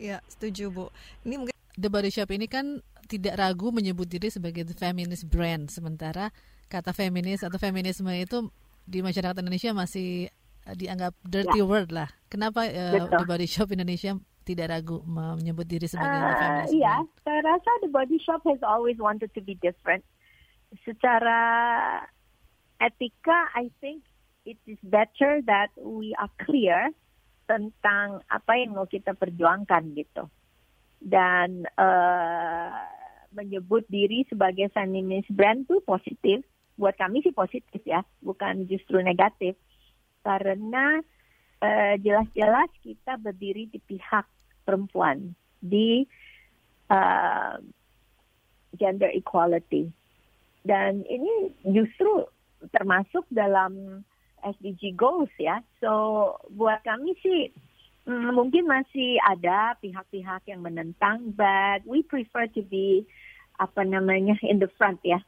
Ya, 0.00 0.24
setuju 0.30 0.72
Bu. 0.72 0.86
Ini 1.26 1.34
mungkin 1.42 1.56
The 1.76 1.90
Body 1.90 2.10
Shop 2.10 2.30
ini 2.32 2.46
kan 2.48 2.80
tidak 3.10 3.36
ragu 3.36 3.74
menyebut 3.74 4.08
diri 4.08 4.32
sebagai 4.32 4.64
the 4.64 4.76
feminist 4.78 5.28
brand, 5.28 5.68
sementara 5.68 6.32
kata 6.72 6.96
feminis 6.96 7.44
atau 7.44 7.60
feminisme 7.60 8.08
itu 8.16 8.48
di 8.88 9.04
masyarakat 9.04 9.36
Indonesia 9.44 9.76
masih 9.76 10.32
eh, 10.64 10.76
dianggap 10.78 11.12
dirty 11.26 11.60
ya. 11.60 11.66
word 11.66 11.92
lah. 11.92 12.08
Kenapa 12.32 12.64
uh, 12.64 13.10
The 13.10 13.26
Body 13.28 13.44
Shop 13.44 13.68
Indonesia 13.68 14.16
tidak 14.42 14.74
ragu 14.74 15.00
menyebut 15.06 15.66
diri 15.66 15.86
sebagai 15.86 16.18
uh, 16.18 16.36
feminist? 16.38 16.74
Iya, 16.74 16.94
saya 17.22 17.40
rasa 17.46 17.70
The 17.82 17.90
Body 17.90 18.18
Shop 18.22 18.42
has 18.46 18.60
always 18.62 18.98
wanted 18.98 19.30
to 19.34 19.40
be 19.42 19.54
different. 19.58 20.02
Secara 20.82 21.40
etika, 22.82 23.48
I 23.54 23.70
think 23.78 24.02
it 24.42 24.58
is 24.66 24.78
better 24.82 25.42
that 25.46 25.70
we 25.78 26.12
are 26.18 26.30
clear 26.42 26.90
tentang 27.46 28.22
apa 28.30 28.52
yang 28.58 28.74
mau 28.74 28.86
kita 28.86 29.14
perjuangkan 29.14 29.94
gitu. 29.94 30.26
Dan 31.02 31.66
uh, 31.78 32.70
menyebut 33.34 33.86
diri 33.90 34.26
sebagai 34.30 34.70
feminist 34.74 35.30
brand 35.30 35.66
itu 35.66 35.82
positif. 35.82 36.42
Buat 36.78 36.96
kami 36.96 37.20
sih 37.22 37.34
positif 37.34 37.82
ya, 37.84 38.02
bukan 38.24 38.66
justru 38.66 38.98
negatif. 39.04 39.54
Karena 40.22 41.02
jelas-jelas 42.02 42.70
uh, 42.70 42.80
kita 42.82 43.12
berdiri 43.22 43.70
di 43.70 43.78
pihak 43.78 44.26
perempuan 44.66 45.34
di 45.62 46.02
uh, 46.90 47.58
gender 48.74 49.10
equality 49.14 49.90
dan 50.62 51.02
ini 51.10 51.50
justru 51.66 52.26
termasuk 52.70 53.26
dalam 53.34 54.02
SDG 54.42 54.94
goals 54.94 55.30
ya. 55.38 55.62
So 55.82 56.34
buat 56.54 56.82
kami 56.86 57.14
sih 57.22 57.50
mm, 58.06 58.30
mungkin 58.34 58.70
masih 58.70 59.18
ada 59.26 59.74
pihak-pihak 59.82 60.46
yang 60.46 60.62
menentang, 60.62 61.34
but 61.34 61.82
we 61.86 62.06
prefer 62.06 62.46
to 62.54 62.62
be 62.66 63.06
apa 63.58 63.86
namanya 63.86 64.38
in 64.42 64.58
the 64.58 64.70
front 64.78 64.98
ya 65.02 65.22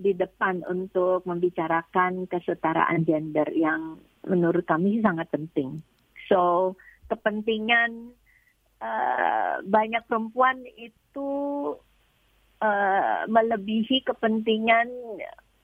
di 0.00 0.16
depan 0.16 0.64
untuk 0.66 1.22
membicarakan 1.28 2.26
kesetaraan 2.26 3.06
gender 3.06 3.46
yang 3.54 4.00
menurut 4.26 4.64
kami 4.66 5.02
sangat 5.02 5.28
penting. 5.30 5.82
So 6.30 6.74
kepentingan 7.10 8.14
uh, 8.80 9.54
banyak 9.66 10.02
perempuan 10.08 10.64
itu 10.78 11.30
uh, 12.62 13.20
melebihi 13.26 14.06
kepentingan 14.06 14.88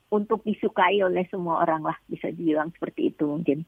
untuk 0.09 0.41
disukai 0.45 1.05
oleh 1.05 1.25
semua 1.29 1.63
orang 1.65 1.85
lah 1.85 1.99
bisa 2.09 2.33
dibilang 2.33 2.73
seperti 2.73 3.13
itu 3.13 3.25
mungkin. 3.29 3.65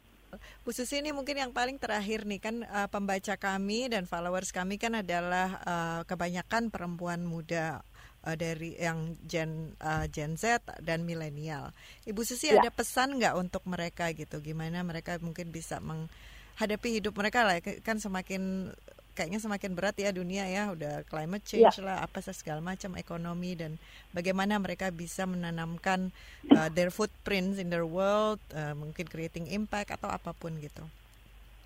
Bu 0.63 0.71
Susi 0.71 1.03
ini 1.03 1.11
mungkin 1.11 1.37
yang 1.37 1.51
paling 1.51 1.77
terakhir 1.77 2.23
nih 2.23 2.41
kan 2.41 2.63
uh, 2.63 2.87
pembaca 2.87 3.35
kami 3.35 3.91
dan 3.91 4.07
followers 4.07 4.55
kami 4.55 4.79
kan 4.79 4.95
adalah 4.95 5.59
uh, 5.67 6.01
kebanyakan 6.07 6.71
perempuan 6.71 7.27
muda 7.27 7.83
uh, 8.27 8.37
dari 8.37 8.77
yang 8.77 9.17
Gen 9.25 9.77
uh, 9.81 10.07
Gen 10.11 10.37
Z 10.37 10.65
dan 10.83 11.05
milenial. 11.05 11.73
Ibu 12.05 12.21
Susi 12.25 12.53
ya. 12.53 12.61
ada 12.61 12.71
pesan 12.73 13.17
nggak 13.21 13.35
untuk 13.37 13.65
mereka 13.69 14.13
gitu? 14.13 14.41
Gimana 14.41 14.85
mereka 14.85 15.17
mungkin 15.23 15.53
bisa 15.53 15.81
menghadapi 15.81 17.01
hidup 17.01 17.17
mereka 17.17 17.45
lah? 17.47 17.61
Kan 17.63 18.03
semakin 18.03 18.73
kayaknya 19.21 19.41
semakin 19.43 19.77
berat 19.77 20.01
ya 20.01 20.15
dunia 20.15 20.49
ya, 20.49 20.73
udah 20.73 21.05
climate 21.05 21.45
change 21.45 21.77
ya. 21.77 21.85
lah, 21.85 21.97
apa 22.01 22.25
segala 22.25 22.65
macam 22.65 22.97
ekonomi 22.97 23.53
dan 23.59 23.77
bagaimana 24.17 24.57
mereka 24.57 24.89
bisa 24.89 25.29
menanamkan 25.29 26.09
uh, 26.57 26.73
their 26.73 26.89
footprints 26.89 27.61
in 27.61 27.69
their 27.69 27.85
world, 27.85 28.41
uh, 28.57 28.73
mungkin 28.73 29.05
creating 29.11 29.51
impact 29.53 29.93
atau 29.93 30.09
apa 30.09 30.33
pun 30.33 30.57
gitu. 30.63 30.87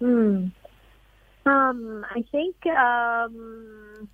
Hmm. 0.03 0.51
Um, 1.45 2.03
I 2.09 2.25
think 2.33 2.57
um, 2.73 4.09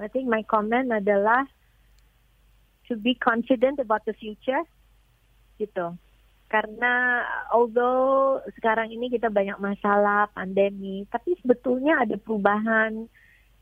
I 0.00 0.08
think 0.08 0.26
my 0.26 0.40
comment 0.48 0.88
adalah 0.90 1.44
to 2.88 2.96
be 2.96 3.14
confident 3.14 3.78
about 3.78 4.02
the 4.08 4.16
future 4.16 4.64
gitu. 5.60 5.94
Karena 6.50 7.22
although 7.54 8.42
sekarang 8.58 8.90
ini 8.90 9.06
kita 9.06 9.30
banyak 9.30 9.60
masalah 9.62 10.26
pandemi, 10.34 11.06
tapi 11.06 11.38
sebetulnya 11.38 12.02
ada 12.02 12.18
perubahan 12.18 13.06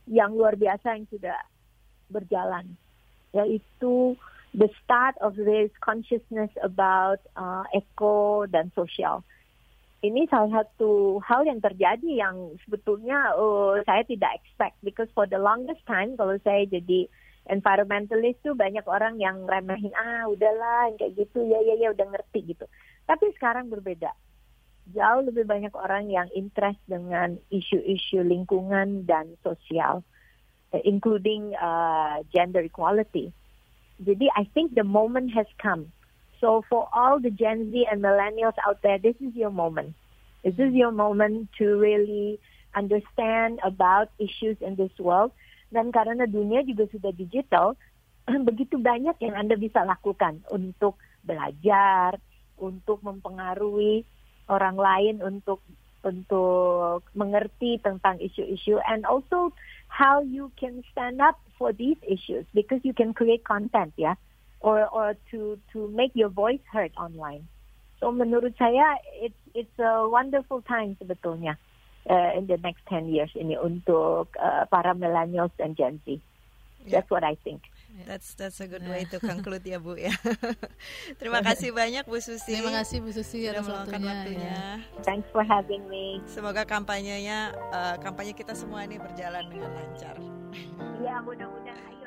yang 0.08 0.32
luar 0.32 0.56
biasa 0.56 0.96
yang 0.96 1.04
sudah 1.12 1.36
berjalan, 2.08 2.64
yaitu 3.36 4.16
the 4.56 4.72
start 4.80 5.12
of 5.20 5.36
this 5.36 5.68
consciousness 5.84 6.48
about 6.64 7.20
uh, 7.36 7.68
eco 7.76 8.48
dan 8.48 8.72
sosial. 8.72 9.20
Ini 9.98 10.30
salah 10.30 10.62
satu 10.62 11.18
hal 11.26 11.42
yang 11.42 11.58
terjadi 11.58 12.22
yang 12.22 12.54
sebetulnya 12.62 13.34
uh, 13.34 13.82
saya 13.82 14.06
tidak 14.06 14.38
expect. 14.38 14.78
Because 14.86 15.10
for 15.10 15.26
the 15.26 15.42
longest 15.42 15.82
time 15.90 16.14
kalau 16.14 16.38
saya 16.46 16.62
jadi 16.70 17.10
environmentalist 17.50 18.38
tuh 18.44 18.54
banyak 18.54 18.84
orang 18.86 19.18
yang 19.18 19.42
remehin 19.48 19.90
ah 19.96 20.28
udahlah 20.28 20.94
kayak 21.00 21.16
gitu 21.18 21.42
ya 21.48 21.58
ya 21.64 21.74
ya 21.82 21.88
udah 21.90 22.06
ngerti 22.14 22.54
gitu. 22.54 22.66
Tapi 23.10 23.34
sekarang 23.34 23.72
berbeda. 23.72 24.14
Jauh 24.88 25.20
lebih 25.26 25.44
banyak 25.44 25.74
orang 25.76 26.08
yang 26.08 26.30
interest 26.32 26.80
dengan 26.88 27.36
isu-isu 27.52 28.24
lingkungan 28.24 29.04
dan 29.04 29.36
sosial 29.44 30.00
uh, 30.72 30.82
including 30.86 31.52
uh, 31.58 32.22
gender 32.30 32.62
equality. 32.62 33.34
Jadi 33.98 34.30
I 34.30 34.46
think 34.54 34.78
the 34.78 34.86
moment 34.86 35.34
has 35.34 35.50
come 35.58 35.90
So 36.40 36.62
for 36.70 36.88
all 36.94 37.18
the 37.18 37.30
Gen 37.30 37.70
Z 37.70 37.86
and 37.90 38.02
millennials 38.02 38.54
out 38.66 38.82
there, 38.82 38.98
this 38.98 39.16
is 39.20 39.34
your 39.34 39.50
moment. 39.50 39.94
This 40.44 40.54
is 40.58 40.72
your 40.72 40.92
moment 40.92 41.50
to 41.58 41.76
really 41.76 42.38
understand 42.74 43.58
about 43.66 44.10
issues 44.18 44.56
in 44.62 44.78
this 44.78 44.94
world. 44.98 45.34
Dan 45.74 45.90
karena 45.90 46.24
dunia 46.24 46.62
juga 46.62 46.86
sudah 46.88 47.12
digital, 47.12 47.74
begitu 48.48 48.78
banyak 48.78 49.18
yang 49.20 49.34
Anda 49.34 49.58
bisa 49.58 49.82
lakukan 49.82 50.46
untuk 50.48 50.96
belajar, 51.26 52.16
untuk 52.58 53.02
mempengaruhi 53.02 54.06
orang 54.48 54.76
lain 54.76 55.14
untuk 55.22 55.62
untuk 56.06 57.04
mengerti 57.12 57.82
tentang 57.82 58.16
isu-isu 58.22 58.78
and 58.86 59.02
also 59.04 59.50
how 59.90 60.22
you 60.22 60.48
can 60.54 60.80
stand 60.94 61.18
up 61.18 61.36
for 61.58 61.74
these 61.74 61.98
issues 62.06 62.46
because 62.54 62.78
you 62.86 62.94
can 62.94 63.10
create 63.12 63.42
content 63.42 63.92
ya. 63.98 64.14
Yeah? 64.14 64.16
Or 64.60 64.86
or 64.90 65.14
to 65.30 65.58
to 65.72 65.88
make 65.94 66.12
your 66.14 66.28
voice 66.28 66.62
heard 66.72 66.92
online. 66.98 67.46
So 67.98 68.10
menurut 68.14 68.54
saya 68.58 68.98
it's 69.18 69.38
it's 69.54 69.78
a 69.78 70.06
wonderful 70.06 70.62
time 70.62 70.94
sebetulnya 70.98 71.58
uh, 72.06 72.30
in 72.38 72.46
the 72.46 72.58
next 72.62 72.86
10 72.90 73.10
years 73.10 73.30
ini 73.34 73.58
untuk 73.58 74.34
uh, 74.38 74.64
para 74.70 74.94
millennials 74.94 75.50
dan 75.58 75.74
Gen 75.74 75.98
Z. 76.06 76.18
Yeah. 76.86 77.02
That's 77.02 77.10
what 77.10 77.26
I 77.26 77.34
think. 77.42 77.66
That's 78.06 78.38
that's 78.38 78.62
a 78.62 78.70
good 78.70 78.86
way 78.86 79.10
to 79.10 79.18
conclude 79.18 79.66
ya 79.66 79.82
Bu 79.82 79.98
ya. 79.98 80.14
Terima 81.20 81.42
kasih 81.42 81.74
banyak 81.74 82.06
Bu 82.06 82.22
Susi. 82.22 82.54
Terima 82.54 82.70
kasih 82.70 83.02
Bu 83.02 83.10
Susi 83.10 83.50
atas 83.50 83.66
waktunya. 83.66 84.06
waktunya. 84.06 84.54
Ya. 84.54 85.02
Thanks 85.02 85.26
for 85.34 85.42
having 85.42 85.82
me. 85.90 86.22
Semoga 86.30 86.62
kampanyenya 86.62 87.58
uh, 87.74 87.96
kampanye 87.98 88.38
kita 88.38 88.54
semua 88.54 88.86
ini 88.86 89.02
berjalan 89.02 89.50
dengan 89.50 89.74
lancar. 89.74 90.14
Iya, 91.02 91.18
mudah-mudahan. 91.26 91.97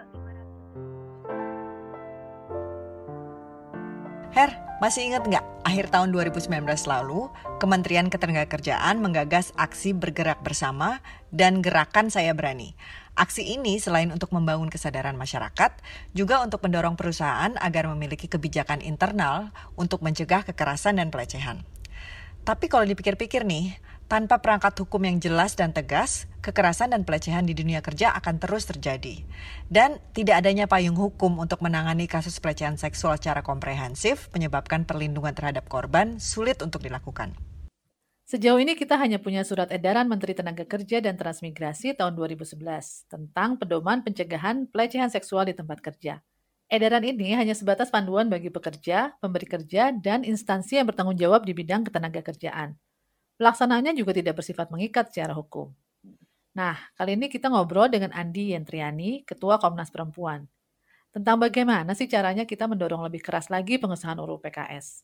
Her, 4.32 4.56
masih 4.80 5.12
ingat 5.12 5.28
nggak 5.28 5.44
akhir 5.68 5.92
tahun 5.92 6.16
2019 6.16 6.64
lalu, 6.88 7.28
Kementerian 7.60 8.08
Ketenagakerjaan 8.08 9.04
menggagas 9.04 9.52
aksi 9.60 9.92
bergerak 9.92 10.40
bersama 10.40 11.04
dan 11.36 11.60
gerakan 11.60 12.08
Saya 12.08 12.32
Berani. 12.32 12.72
Aksi 13.20 13.44
ini 13.44 13.76
selain 13.76 14.08
untuk 14.08 14.32
membangun 14.32 14.72
kesadaran 14.72 15.20
masyarakat, 15.20 15.76
juga 16.16 16.40
untuk 16.40 16.64
mendorong 16.64 16.96
perusahaan 16.96 17.52
agar 17.60 17.92
memiliki 17.92 18.32
kebijakan 18.32 18.80
internal 18.80 19.52
untuk 19.76 20.00
mencegah 20.00 20.48
kekerasan 20.48 21.04
dan 21.04 21.12
pelecehan. 21.12 21.68
Tapi 22.48 22.72
kalau 22.72 22.88
dipikir-pikir 22.88 23.44
nih, 23.44 23.76
tanpa 24.12 24.44
perangkat 24.44 24.76
hukum 24.84 25.08
yang 25.08 25.24
jelas 25.24 25.56
dan 25.56 25.72
tegas, 25.72 26.28
kekerasan 26.44 26.92
dan 26.92 27.08
pelecehan 27.08 27.48
di 27.48 27.56
dunia 27.56 27.80
kerja 27.80 28.12
akan 28.20 28.44
terus 28.44 28.68
terjadi. 28.68 29.24
Dan 29.72 30.04
tidak 30.12 30.44
adanya 30.44 30.68
payung 30.68 31.00
hukum 31.00 31.40
untuk 31.40 31.64
menangani 31.64 32.12
kasus 32.12 32.44
pelecehan 32.44 32.76
seksual 32.76 33.16
secara 33.16 33.40
komprehensif 33.40 34.28
menyebabkan 34.36 34.84
perlindungan 34.84 35.32
terhadap 35.32 35.72
korban 35.72 36.20
sulit 36.20 36.60
untuk 36.60 36.84
dilakukan. 36.84 37.40
Sejauh 38.28 38.60
ini 38.60 38.76
kita 38.76 39.00
hanya 39.00 39.16
punya 39.24 39.48
surat 39.48 39.72
edaran 39.72 40.12
Menteri 40.12 40.36
Tenaga 40.36 40.68
Kerja 40.68 41.00
dan 41.00 41.16
Transmigrasi 41.16 41.96
tahun 41.96 42.12
2011 42.20 42.60
tentang 43.08 43.56
pedoman 43.56 44.04
pencegahan 44.04 44.68
pelecehan 44.68 45.08
seksual 45.08 45.48
di 45.48 45.56
tempat 45.56 45.80
kerja. 45.80 46.20
Edaran 46.68 47.04
ini 47.08 47.32
hanya 47.32 47.56
sebatas 47.56 47.88
panduan 47.88 48.28
bagi 48.28 48.52
pekerja, 48.52 49.16
pemberi 49.24 49.48
kerja, 49.48 49.96
dan 49.96 50.28
instansi 50.28 50.84
yang 50.84 50.88
bertanggung 50.88 51.20
jawab 51.20 51.48
di 51.48 51.56
bidang 51.56 51.88
ketenaga 51.88 52.24
kerjaan. 52.24 52.76
Pelaksanaannya 53.42 53.98
juga 53.98 54.14
tidak 54.14 54.38
bersifat 54.38 54.70
mengikat 54.70 55.10
secara 55.10 55.34
hukum. 55.34 55.74
Nah, 56.54 56.78
kali 56.94 57.18
ini 57.18 57.26
kita 57.26 57.50
ngobrol 57.50 57.90
dengan 57.90 58.14
Andi 58.14 58.54
Yentriani, 58.54 59.26
Ketua 59.26 59.58
Komnas 59.58 59.90
Perempuan. 59.90 60.46
Tentang 61.10 61.42
bagaimana 61.42 61.98
sih 61.98 62.06
caranya 62.06 62.46
kita 62.46 62.70
mendorong 62.70 63.02
lebih 63.02 63.26
keras 63.26 63.50
lagi 63.50 63.82
pengesahan 63.82 64.22
UU 64.22 64.38
PKS. 64.46 65.02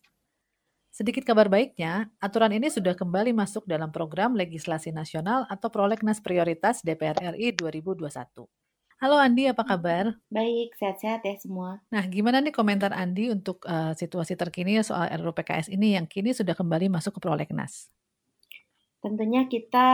Sedikit 0.93 1.25
kabar 1.25 1.49
baiknya, 1.49 2.13
aturan 2.21 2.53
ini 2.53 2.69
sudah 2.69 2.93
kembali 2.93 3.33
masuk 3.33 3.65
dalam 3.65 3.89
program 3.89 4.37
legislasi 4.37 4.93
nasional 4.93 5.49
atau 5.49 5.73
prolegnas 5.73 6.21
prioritas 6.21 6.85
DPR 6.85 7.33
RI 7.33 7.57
2021. 7.57 8.05
Halo 9.01 9.17
Andi, 9.17 9.49
apa 9.49 9.65
kabar? 9.65 10.13
Baik, 10.29 10.77
sehat-sehat 10.77 11.25
ya 11.25 11.33
semua. 11.41 11.81
Nah, 11.89 12.05
gimana 12.05 12.37
nih 12.45 12.53
komentar 12.53 12.93
Andi 12.93 13.33
untuk 13.33 13.65
uh, 13.65 13.97
situasi 13.97 14.37
terkini 14.37 14.77
soal 14.85 15.09
RUU 15.25 15.33
PKS 15.33 15.73
ini 15.73 15.97
yang 15.97 16.05
kini 16.05 16.37
sudah 16.37 16.53
kembali 16.53 16.85
masuk 16.93 17.17
ke 17.17 17.21
prolegnas? 17.25 17.89
Tentunya 18.97 19.45
kita 19.45 19.89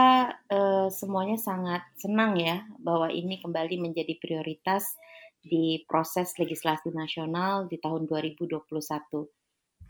uh, 0.48 0.88
semuanya 0.88 1.36
sangat 1.36 1.84
senang 2.00 2.40
ya 2.40 2.64
bahwa 2.80 3.12
ini 3.12 3.36
kembali 3.44 3.76
menjadi 3.76 4.16
prioritas 4.16 4.96
di 5.44 5.84
proses 5.84 6.32
legislasi 6.40 6.88
nasional 6.90 7.68
di 7.68 7.76
tahun 7.76 8.08
2021. 8.08 8.64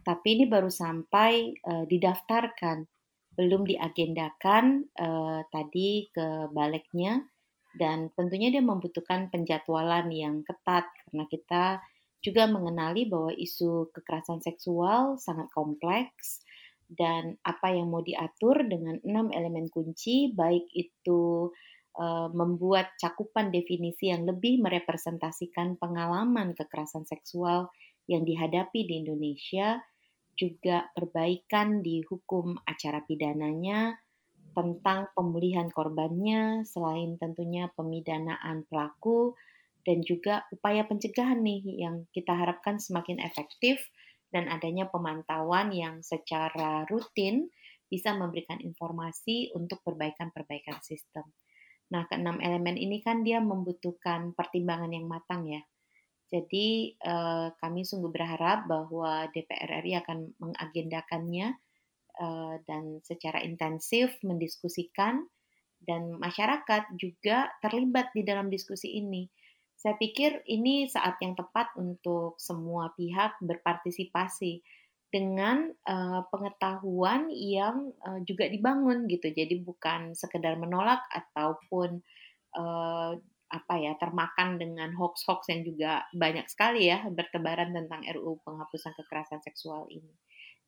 Tapi 0.05 0.29
ini 0.35 0.45
baru 0.51 0.67
sampai 0.67 1.55
uh, 1.63 1.85
didaftarkan, 1.87 2.85
belum 3.39 3.63
diagendakan 3.65 4.93
uh, 4.99 5.41
tadi 5.49 6.11
ke 6.11 6.51
baliknya 6.51 7.23
dan 7.75 8.11
tentunya 8.15 8.51
dia 8.55 8.63
membutuhkan 8.63 9.31
penjadwalan 9.31 10.11
yang 10.15 10.47
ketat 10.47 10.87
karena 11.07 11.25
kita 11.27 11.65
juga 12.23 12.49
mengenali 12.49 13.05
bahwa 13.11 13.35
isu 13.35 13.91
kekerasan 13.93 14.41
seksual 14.41 15.19
sangat 15.21 15.51
kompleks 15.53 16.44
dan 16.95 17.37
apa 17.43 17.75
yang 17.75 17.91
mau 17.91 18.01
diatur 18.01 18.63
dengan 18.67 18.99
enam 19.03 19.31
elemen 19.35 19.67
kunci, 19.69 20.31
baik 20.33 20.71
itu 20.73 21.51
uh, 21.99 22.31
membuat 22.31 22.95
cakupan 22.97 23.51
definisi 23.51 24.11
yang 24.11 24.25
lebih 24.25 24.63
merepresentasikan 24.63 25.77
pengalaman 25.79 26.55
kekerasan 26.55 27.05
seksual 27.05 27.71
yang 28.07 28.23
dihadapi 28.23 28.87
di 28.87 29.05
Indonesia, 29.05 29.83
juga 30.35 30.91
perbaikan 30.95 31.81
di 31.81 32.03
hukum 32.03 32.59
acara 32.67 33.03
pidananya 33.07 33.95
tentang 34.55 35.11
pemulihan 35.15 35.67
korbannya, 35.71 36.63
selain 36.63 37.19
tentunya 37.19 37.71
pemidanaan 37.75 38.67
pelaku, 38.71 39.35
dan 39.85 40.01
juga 40.01 40.47
upaya 40.55 40.87
pencegahan 40.89 41.43
nih 41.45 41.85
yang 41.85 42.09
kita 42.15 42.33
harapkan 42.33 42.81
semakin 42.81 43.21
efektif 43.21 43.83
dan 44.35 44.51
adanya 44.51 44.91
pemantauan 44.91 45.71
yang 45.71 46.03
secara 46.03 46.83
rutin 46.91 47.47
bisa 47.87 48.11
memberikan 48.19 48.59
informasi 48.59 49.55
untuk 49.55 49.79
perbaikan-perbaikan 49.87 50.83
sistem. 50.83 51.23
Nah, 51.95 52.11
keenam 52.11 52.43
elemen 52.43 52.75
ini 52.75 52.99
kan 52.99 53.23
dia 53.23 53.39
membutuhkan 53.39 54.35
pertimbangan 54.35 54.91
yang 54.91 55.07
matang 55.07 55.47
ya. 55.47 55.63
Jadi 56.27 56.99
eh, 56.99 57.49
kami 57.55 57.87
sungguh 57.87 58.11
berharap 58.11 58.67
bahwa 58.67 59.31
DPR 59.31 59.87
RI 59.87 60.03
akan 60.03 60.35
mengagendakannya 60.43 61.55
eh, 62.19 62.55
dan 62.67 62.99
secara 63.07 63.39
intensif 63.47 64.19
mendiskusikan 64.27 65.23
dan 65.79 66.19
masyarakat 66.19 66.91
juga 66.99 67.55
terlibat 67.63 68.11
di 68.11 68.27
dalam 68.27 68.51
diskusi 68.51 68.99
ini 68.99 69.31
saya 69.85 70.01
pikir 70.01 70.41
ini 70.49 70.89
saat 70.89 71.21
yang 71.21 71.37
tepat 71.37 71.69
untuk 71.77 72.41
semua 72.41 72.97
pihak 72.97 73.37
berpartisipasi 73.45 74.65
dengan 75.13 75.69
uh, 75.85 76.25
pengetahuan 76.33 77.29
yang 77.29 77.93
uh, 78.01 78.17
juga 78.25 78.49
dibangun 78.49 79.05
gitu. 79.13 79.29
Jadi 79.29 79.61
bukan 79.61 80.17
sekedar 80.17 80.57
menolak 80.57 81.05
ataupun 81.13 82.01
uh, 82.57 83.13
apa 83.53 83.75
ya 83.77 83.93
termakan 84.01 84.57
dengan 84.57 84.97
hoax-hoax 84.97 85.53
yang 85.53 85.69
juga 85.69 86.09
banyak 86.17 86.49
sekali 86.49 86.89
ya 86.89 87.05
bertebaran 87.13 87.77
tentang 87.77 88.09
RUU 88.09 88.41
penghapusan 88.41 88.97
kekerasan 88.97 89.45
seksual 89.45 89.85
ini. 89.93 90.17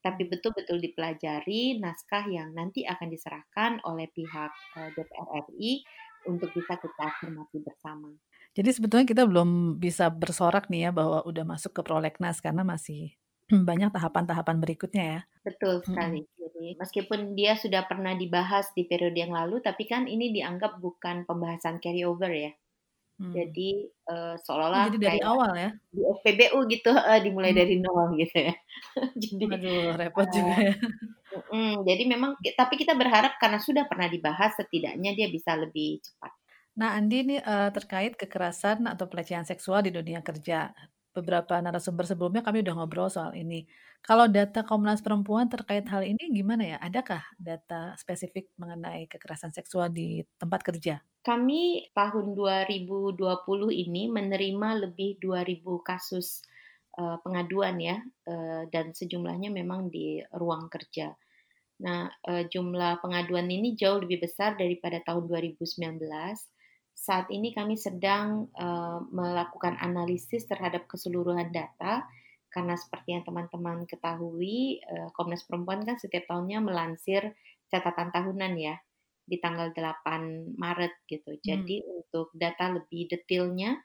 Tapi 0.05 0.29
betul-betul 0.29 0.77
dipelajari 0.77 1.81
naskah 1.81 2.29
yang 2.29 2.53
nanti 2.53 2.85
akan 2.85 3.09
diserahkan 3.09 3.81
oleh 3.89 4.13
pihak 4.13 4.53
uh, 4.77 4.93
DPR 4.93 5.41
RI 5.49 5.81
untuk 6.29 6.53
bisa 6.53 6.77
kita 6.77 7.17
cermati 7.17 7.65
bersama. 7.65 8.13
Jadi 8.57 8.71
sebetulnya 8.73 9.05
kita 9.05 9.29
belum 9.29 9.77
bisa 9.77 10.09
bersorak 10.09 10.73
nih 10.73 10.89
ya 10.89 10.91
bahwa 10.91 11.21
udah 11.29 11.45
masuk 11.45 11.77
ke 11.77 11.83
prolegnas 11.85 12.41
karena 12.41 12.65
masih 12.65 13.13
banyak 13.69 13.93
tahapan-tahapan 13.93 14.57
berikutnya 14.57 15.05
ya. 15.05 15.21
Betul 15.45 15.85
sekali. 15.85 16.25
Hmm. 16.25 16.33
Jadi 16.41 16.67
meskipun 16.81 17.37
dia 17.37 17.53
sudah 17.61 17.85
pernah 17.85 18.17
dibahas 18.17 18.73
di 18.73 18.89
periode 18.89 19.21
yang 19.21 19.37
lalu, 19.37 19.61
tapi 19.61 19.85
kan 19.85 20.09
ini 20.09 20.33
dianggap 20.33 20.81
bukan 20.81 21.29
pembahasan 21.29 21.85
carryover 21.85 22.33
ya. 22.33 22.53
Hmm. 23.17 23.33
Jadi 23.33 23.89
uh, 24.13 24.37
seolah-olah 24.41 24.93
jadi 24.93 24.99
dari 25.01 25.21
awal 25.25 25.57
ya 25.57 25.71
di 25.89 26.05
SPBU 26.05 26.69
gitu 26.69 26.93
uh, 26.93 27.17
dimulai 27.17 27.57
hmm. 27.57 27.61
dari 27.61 27.77
nol 27.81 28.13
gitu 28.17 28.37
ya. 28.41 28.55
jadi 29.25 29.45
Aduh, 29.57 29.89
repot 29.97 30.29
uh, 30.29 30.33
juga 30.33 30.55
ya. 30.57 30.75
Mm, 31.53 31.85
jadi 31.85 32.03
memang 32.09 32.33
tapi 32.57 32.81
kita 32.81 32.97
berharap 32.97 33.37
karena 33.37 33.61
sudah 33.61 33.85
pernah 33.85 34.09
dibahas 34.09 34.57
setidaknya 34.57 35.13
dia 35.13 35.29
bisa 35.29 35.53
lebih 35.57 36.01
cepat. 36.01 36.33
Nah, 36.77 36.93
Andi 36.93 37.25
ini 37.25 37.37
uh, 37.41 37.73
terkait 37.73 38.21
kekerasan 38.21 38.85
atau 38.85 39.09
pelecehan 39.09 39.49
seksual 39.49 39.81
di 39.81 39.89
dunia 39.89 40.21
kerja. 40.21 40.77
Beberapa 41.17 41.57
narasumber 41.57 42.05
sebelumnya 42.05 42.45
kami 42.45 42.61
udah 42.61 42.75
ngobrol 42.77 43.09
soal 43.09 43.33
ini. 43.33 43.65
Kalau 44.05 44.29
data 44.29 44.61
Komnas 44.61 45.01
Perempuan 45.01 45.49
terkait 45.49 45.89
hal 45.89 46.05
ini 46.05 46.29
gimana 46.29 46.77
ya? 46.77 46.79
Adakah 46.85 47.25
data 47.41 47.97
spesifik 47.97 48.53
mengenai 48.61 49.09
kekerasan 49.09 49.57
seksual 49.57 49.89
di 49.89 50.21
tempat 50.37 50.61
kerja? 50.61 51.01
Kami 51.25 51.89
tahun 51.97 52.37
2020 52.37 53.17
ini 53.73 54.13
menerima 54.13 54.69
lebih 54.85 55.17
2000 55.25 55.65
kasus 55.81 56.45
uh, 57.01 57.17
pengaduan 57.25 57.81
ya 57.81 58.05
uh, 58.29 58.69
dan 58.69 58.93
sejumlahnya 58.93 59.49
memang 59.49 59.89
di 59.89 60.21
ruang 60.37 60.69
kerja. 60.69 61.17
Nah, 61.81 62.13
uh, 62.29 62.45
jumlah 62.45 63.01
pengaduan 63.01 63.49
ini 63.49 63.73
jauh 63.73 64.05
lebih 64.05 64.29
besar 64.29 64.61
daripada 64.61 65.01
tahun 65.01 65.25
2019 65.25 66.05
saat 66.97 67.29
ini 67.29 67.53
kami 67.53 67.77
sedang 67.77 68.49
uh, 68.57 69.05
melakukan 69.13 69.77
analisis 69.85 70.49
terhadap 70.49 70.89
keseluruhan 70.89 71.53
data 71.53 72.09
karena 72.49 72.73
seperti 72.73 73.13
yang 73.13 73.21
teman-teman 73.29 73.85
ketahui 73.85 74.81
uh, 74.89 75.13
Komnas 75.13 75.45
Perempuan 75.45 75.85
kan 75.85 76.01
setiap 76.01 76.25
tahunnya 76.25 76.65
melansir 76.65 77.37
catatan 77.69 78.09
tahunan 78.17 78.57
ya 78.57 78.81
di 79.29 79.37
tanggal 79.37 79.77
8 79.77 80.57
Maret 80.57 81.05
gitu. 81.05 81.37
Hmm. 81.37 81.43
Jadi 81.45 81.85
untuk 81.85 82.33
data 82.33 82.73
lebih 82.73 83.13
detailnya 83.13 83.77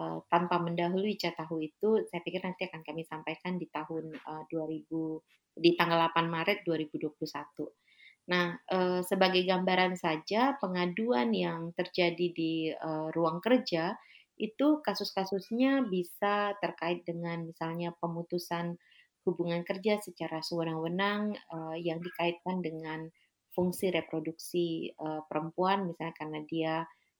uh, 0.00 0.24
tanpa 0.32 0.56
mendahului 0.56 1.20
catahu 1.20 1.60
itu 1.60 2.08
saya 2.08 2.24
pikir 2.24 2.40
nanti 2.40 2.72
akan 2.72 2.80
kami 2.80 3.04
sampaikan 3.04 3.60
di 3.60 3.68
tahun 3.68 4.16
uh, 4.16 4.48
2000 4.48 5.60
di 5.60 5.76
tanggal 5.76 6.08
8 6.08 6.24
Maret 6.24 6.64
2021. 6.64 7.20
Nah, 8.26 8.58
eh, 8.58 9.00
sebagai 9.06 9.46
gambaran 9.46 9.94
saja 9.94 10.58
pengaduan 10.58 11.30
yang 11.30 11.70
terjadi 11.78 12.26
di 12.34 12.74
eh, 12.74 13.06
ruang 13.14 13.38
kerja 13.38 13.94
itu 14.36 14.84
kasus-kasusnya 14.84 15.86
bisa 15.88 16.52
terkait 16.60 17.06
dengan 17.08 17.46
misalnya 17.48 17.94
pemutusan 18.02 18.76
hubungan 19.24 19.64
kerja 19.64 19.98
secara 20.02 20.42
sewenang-wenang 20.42 21.38
eh, 21.38 21.76
yang 21.86 22.02
dikaitkan 22.02 22.62
dengan 22.62 23.08
fungsi 23.56 23.88
reproduksi 23.88 24.92
perempuan 25.32 25.88
misalnya 25.88 26.12
karena 26.20 26.40
dia 26.44 26.74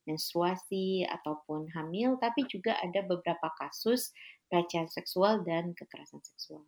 menstruasi 0.04 1.08
ataupun 1.08 1.72
hamil, 1.72 2.20
tapi 2.20 2.44
juga 2.44 2.76
ada 2.76 3.00
beberapa 3.00 3.48
kasus 3.56 4.12
pelecehan 4.52 4.84
seksual 4.92 5.48
dan 5.48 5.72
kekerasan 5.72 6.20
seksual 6.20 6.62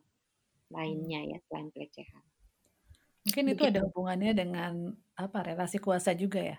lainnya 0.72 1.36
ya 1.36 1.38
selain 1.48 1.68
pelecehan. 1.72 2.24
Mungkin 3.28 3.52
itu 3.52 3.62
ada 3.68 3.84
hubungannya 3.84 4.32
dengan 4.32 4.72
apa 5.20 5.38
relasi 5.44 5.76
kuasa 5.76 6.16
juga 6.16 6.40
ya? 6.40 6.58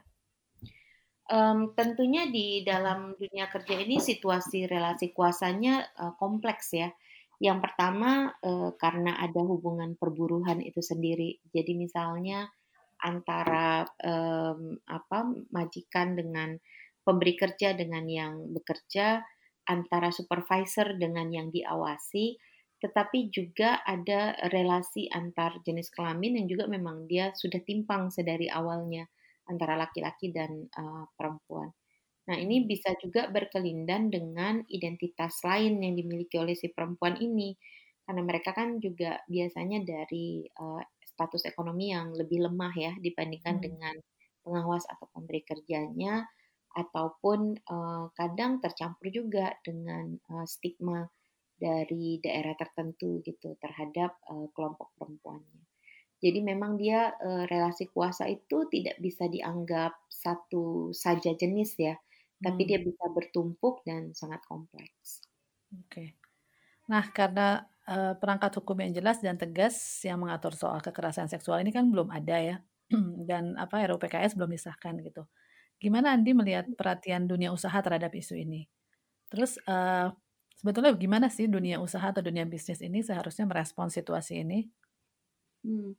Um, 1.29 1.73
tentunya 1.73 2.29
di 2.29 2.61
dalam 2.61 3.17
dunia 3.17 3.49
kerja 3.49 3.77
ini 3.81 3.97
situasi 3.97 4.69
relasi 4.69 5.09
kuasanya 5.13 5.85
uh, 5.97 6.13
kompleks 6.17 6.77
ya. 6.77 6.93
Yang 7.41 7.65
pertama 7.65 8.29
uh, 8.45 8.77
karena 8.77 9.17
ada 9.17 9.41
hubungan 9.41 9.97
perburuhan 9.97 10.61
itu 10.61 10.81
sendiri. 10.81 11.41
Jadi 11.49 11.73
misalnya 11.73 12.45
antara 13.01 13.87
um, 14.03 14.77
apa 14.85 15.25
majikan 15.49 16.13
dengan 16.13 16.59
pemberi 17.01 17.33
kerja 17.33 17.73
dengan 17.73 18.05
yang 18.05 18.53
bekerja, 18.53 19.23
antara 19.65 20.13
supervisor 20.13 20.99
dengan 20.99 21.31
yang 21.31 21.49
diawasi, 21.49 22.37
tetapi 22.79 23.27
juga 23.27 23.83
ada 23.83 24.35
relasi 24.51 25.11
antar 25.11 25.59
jenis 25.67 25.91
kelamin 25.91 26.39
yang 26.39 26.47
juga 26.47 26.65
memang 26.71 27.05
dia 27.05 27.35
sudah 27.35 27.59
timpang 27.67 28.07
sedari 28.07 28.47
awalnya 28.47 29.03
antara 29.51 29.75
laki-laki 29.75 30.31
dan 30.31 30.71
uh, 30.79 31.03
perempuan. 31.19 31.69
Nah, 32.29 32.37
ini 32.37 32.63
bisa 32.63 32.93
juga 33.01 33.25
berkelindan 33.27 34.13
dengan 34.13 34.61
identitas 34.69 35.41
lain 35.41 35.81
yang 35.81 35.97
dimiliki 35.97 36.37
oleh 36.37 36.53
si 36.53 36.69
perempuan 36.69 37.17
ini, 37.17 37.57
karena 38.05 38.21
mereka 38.21 38.53
kan 38.53 38.77
juga 38.77 39.17
biasanya 39.25 39.81
dari 39.81 40.45
uh, 40.45 40.79
status 41.01 41.49
ekonomi 41.49 41.89
yang 41.89 42.13
lebih 42.13 42.45
lemah 42.45 42.73
ya 42.77 42.93
dibandingkan 43.01 43.57
hmm. 43.57 43.63
dengan 43.65 43.95
pengawas 44.45 44.85
atau 44.85 45.09
pemberi 45.09 45.41
kerjanya, 45.41 46.29
ataupun 46.77 47.57
uh, 47.65 48.13
kadang 48.13 48.61
tercampur 48.61 49.09
juga 49.09 49.57
dengan 49.65 50.13
uh, 50.29 50.45
stigma 50.45 51.09
dari 51.59 52.23
daerah 52.23 52.55
tertentu 52.55 53.19
gitu 53.21 53.59
terhadap 53.59 54.15
uh, 54.31 54.47
kelompok 54.55 54.95
perempuannya. 54.95 55.67
Jadi 56.19 56.39
memang 56.43 56.75
dia 56.75 57.15
uh, 57.15 57.47
relasi 57.47 57.87
kuasa 57.91 58.27
itu 58.27 58.67
tidak 58.67 58.99
bisa 58.99 59.27
dianggap 59.27 59.95
satu 60.07 60.91
saja 60.91 61.31
jenis 61.35 61.79
ya, 61.79 61.95
hmm. 61.95 62.43
tapi 62.43 62.61
dia 62.67 62.79
bisa 62.79 63.07
bertumpuk 63.11 63.83
dan 63.83 64.11
sangat 64.15 64.43
kompleks. 64.47 65.23
Oke. 65.75 65.87
Okay. 65.87 66.07
Nah, 66.89 67.05
karena 67.13 67.63
uh, 67.87 68.17
perangkat 68.17 68.51
hukum 68.59 68.79
yang 68.81 68.91
jelas 68.91 69.21
dan 69.21 69.37
tegas 69.37 69.77
yang 70.03 70.19
mengatur 70.19 70.57
soal 70.57 70.81
kekerasan 70.81 71.29
seksual 71.29 71.61
ini 71.61 71.71
kan 71.71 71.87
belum 71.87 72.09
ada 72.11 72.39
ya. 72.39 72.57
dan 73.29 73.53
apa 73.55 73.85
RUU 73.85 74.01
PKS 74.01 74.33
belum 74.35 74.49
disahkan 74.49 74.97
gitu. 75.05 75.23
Gimana 75.79 76.11
Andi 76.11 76.35
melihat 76.35 76.67
perhatian 76.75 77.29
dunia 77.29 77.53
usaha 77.55 77.79
terhadap 77.79 78.11
isu 78.11 78.35
ini? 78.35 78.67
Terus 79.31 79.61
uh, 79.69 80.11
Sebetulnya 80.59 80.91
gimana 80.99 81.31
sih 81.31 81.47
dunia 81.47 81.79
usaha 81.79 82.03
atau 82.11 82.19
dunia 82.19 82.43
bisnis 82.43 82.83
ini 82.83 82.99
seharusnya 82.99 83.47
merespon 83.47 83.87
situasi 83.87 84.43
ini? 84.43 84.67
Hmm. 85.63 85.95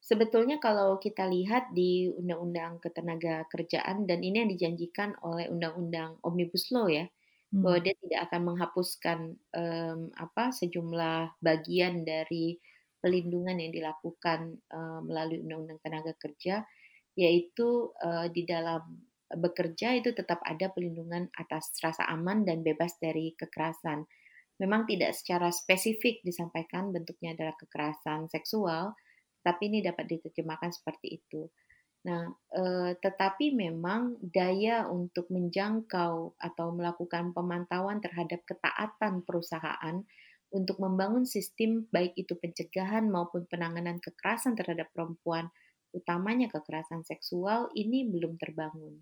Sebetulnya 0.00 0.56
kalau 0.56 0.96
kita 0.96 1.28
lihat 1.28 1.76
di 1.76 2.08
Undang-Undang 2.08 2.80
Ketenaga 2.80 3.44
Kerjaan 3.52 4.08
dan 4.08 4.24
ini 4.24 4.40
yang 4.40 4.48
dijanjikan 4.48 5.20
oleh 5.20 5.52
Undang-Undang 5.52 6.16
Omnibus 6.24 6.72
Law 6.72 6.88
ya, 6.88 7.04
hmm. 7.52 7.60
bahwa 7.60 7.78
dia 7.84 7.92
tidak 8.00 8.20
akan 8.32 8.40
menghapuskan 8.48 9.18
um, 9.52 10.08
apa 10.16 10.48
sejumlah 10.56 11.36
bagian 11.44 12.00
dari 12.00 12.56
pelindungan 13.04 13.60
yang 13.60 13.72
dilakukan 13.76 14.56
um, 14.72 15.04
melalui 15.04 15.44
Undang-Undang 15.44 15.80
Tenaga 15.84 16.16
Kerja, 16.16 16.64
yaitu 17.20 17.92
uh, 18.00 18.32
di 18.32 18.48
dalam 18.48 18.80
bekerja 19.30 19.94
itu 19.94 20.10
tetap 20.10 20.42
ada 20.42 20.70
pelindungan 20.74 21.30
atas 21.38 21.70
rasa 21.78 22.06
aman 22.10 22.42
dan 22.42 22.66
bebas 22.66 22.98
dari 22.98 23.34
kekerasan. 23.38 24.06
Memang 24.60 24.84
tidak 24.84 25.16
secara 25.16 25.48
spesifik 25.54 26.20
disampaikan 26.26 26.92
bentuknya 26.92 27.32
adalah 27.32 27.56
kekerasan 27.56 28.28
seksual, 28.28 28.92
tapi 29.40 29.72
ini 29.72 29.80
dapat 29.80 30.04
diterjemahkan 30.10 30.74
seperti 30.74 31.22
itu. 31.22 31.48
Nah, 32.00 32.32
eh, 32.56 32.92
tetapi 32.96 33.52
memang 33.52 34.16
daya 34.24 34.88
untuk 34.88 35.28
menjangkau 35.28 36.36
atau 36.40 36.66
melakukan 36.72 37.36
pemantauan 37.36 38.00
terhadap 38.00 38.40
ketaatan 38.48 39.20
perusahaan 39.24 40.00
untuk 40.50 40.82
membangun 40.82 41.28
sistem 41.28 41.86
baik 41.94 42.16
itu 42.18 42.34
pencegahan 42.34 43.06
maupun 43.06 43.46
penanganan 43.46 44.02
kekerasan 44.02 44.56
terhadap 44.56 44.90
perempuan, 44.96 45.52
utamanya 45.94 46.50
kekerasan 46.50 47.06
seksual 47.06 47.70
ini 47.76 48.08
belum 48.08 48.40
terbangun. 48.40 48.98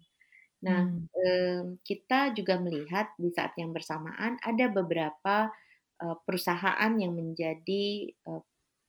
Nah, 0.59 0.91
hmm. 0.91 1.83
kita 1.87 2.35
juga 2.35 2.59
melihat 2.59 3.15
di 3.15 3.31
saat 3.31 3.55
yang 3.55 3.71
bersamaan 3.71 4.43
ada 4.43 4.67
beberapa 4.73 5.53
perusahaan 5.99 6.95
yang 6.99 7.15
menjadi 7.15 8.11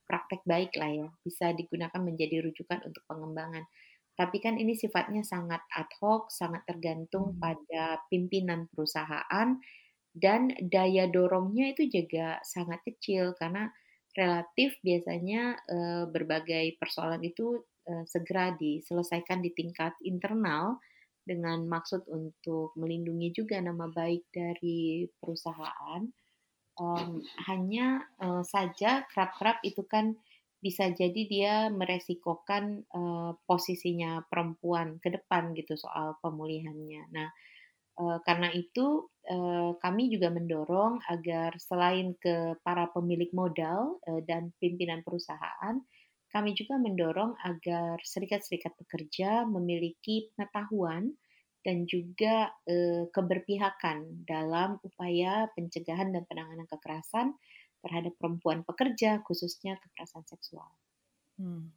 praktek 0.06 0.42
baik 0.46 0.74
lah 0.78 0.90
ya, 0.90 1.08
bisa 1.22 1.54
digunakan 1.54 1.98
menjadi 2.02 2.42
rujukan 2.42 2.82
untuk 2.86 3.02
pengembangan. 3.06 3.66
Tapi 4.18 4.36
kan 4.42 4.58
ini 4.58 4.74
sifatnya 4.74 5.22
sangat 5.22 5.62
ad 5.74 5.90
hoc, 6.02 6.30
sangat 6.34 6.66
tergantung 6.66 7.34
hmm. 7.34 7.40
pada 7.42 8.02
pimpinan 8.10 8.66
perusahaan 8.70 9.58
dan 10.10 10.50
daya 10.58 11.06
dorongnya 11.06 11.70
itu 11.70 11.86
juga 11.86 12.42
sangat 12.42 12.82
kecil 12.82 13.38
karena 13.38 13.70
relatif 14.18 14.74
biasanya 14.82 15.54
berbagai 16.10 16.74
persoalan 16.82 17.22
itu 17.22 17.62
segera 18.10 18.50
diselesaikan 18.58 19.38
di 19.38 19.54
tingkat 19.54 19.94
internal 20.02 20.82
dengan 21.24 21.64
maksud 21.68 22.08
untuk 22.08 22.72
melindungi 22.76 23.30
juga 23.30 23.60
nama 23.60 23.86
baik 23.88 24.28
dari 24.32 25.06
perusahaan. 25.20 26.02
Um, 26.80 27.20
hanya 27.44 28.08
uh, 28.18 28.40
saja 28.40 29.04
kerap-kerap 29.12 29.60
itu 29.62 29.84
kan 29.84 30.16
bisa 30.64 30.88
jadi 30.92 31.22
dia 31.28 31.54
meresikokan 31.68 32.84
uh, 32.92 33.36
posisinya 33.44 34.24
perempuan 34.28 35.00
ke 35.00 35.12
depan 35.12 35.52
gitu 35.56 35.76
soal 35.76 36.16
pemulihannya. 36.20 37.08
Nah, 37.12 37.28
karena 38.00 38.48
itu 38.56 39.12
kami 39.76 40.08
juga 40.08 40.32
mendorong 40.32 41.04
agar 41.04 41.52
selain 41.60 42.16
ke 42.16 42.56
para 42.64 42.88
pemilik 42.96 43.28
modal 43.36 44.00
dan 44.24 44.56
pimpinan 44.56 45.04
perusahaan, 45.04 45.76
kami 46.30 46.54
juga 46.54 46.78
mendorong 46.78 47.34
agar 47.42 47.98
serikat-serikat 48.02 48.74
pekerja 48.78 49.44
memiliki 49.44 50.30
pengetahuan 50.34 51.14
dan 51.60 51.84
juga 51.84 52.54
eh, 52.64 53.04
keberpihakan 53.12 54.24
dalam 54.24 54.80
upaya 54.80 55.50
pencegahan 55.52 56.14
dan 56.14 56.24
penanganan 56.24 56.64
kekerasan 56.70 57.36
terhadap 57.80 58.16
perempuan 58.16 58.64
pekerja, 58.64 59.20
khususnya 59.24 59.76
kekerasan 59.80 60.24
seksual. 60.28 60.68
Hmm. 61.40 61.72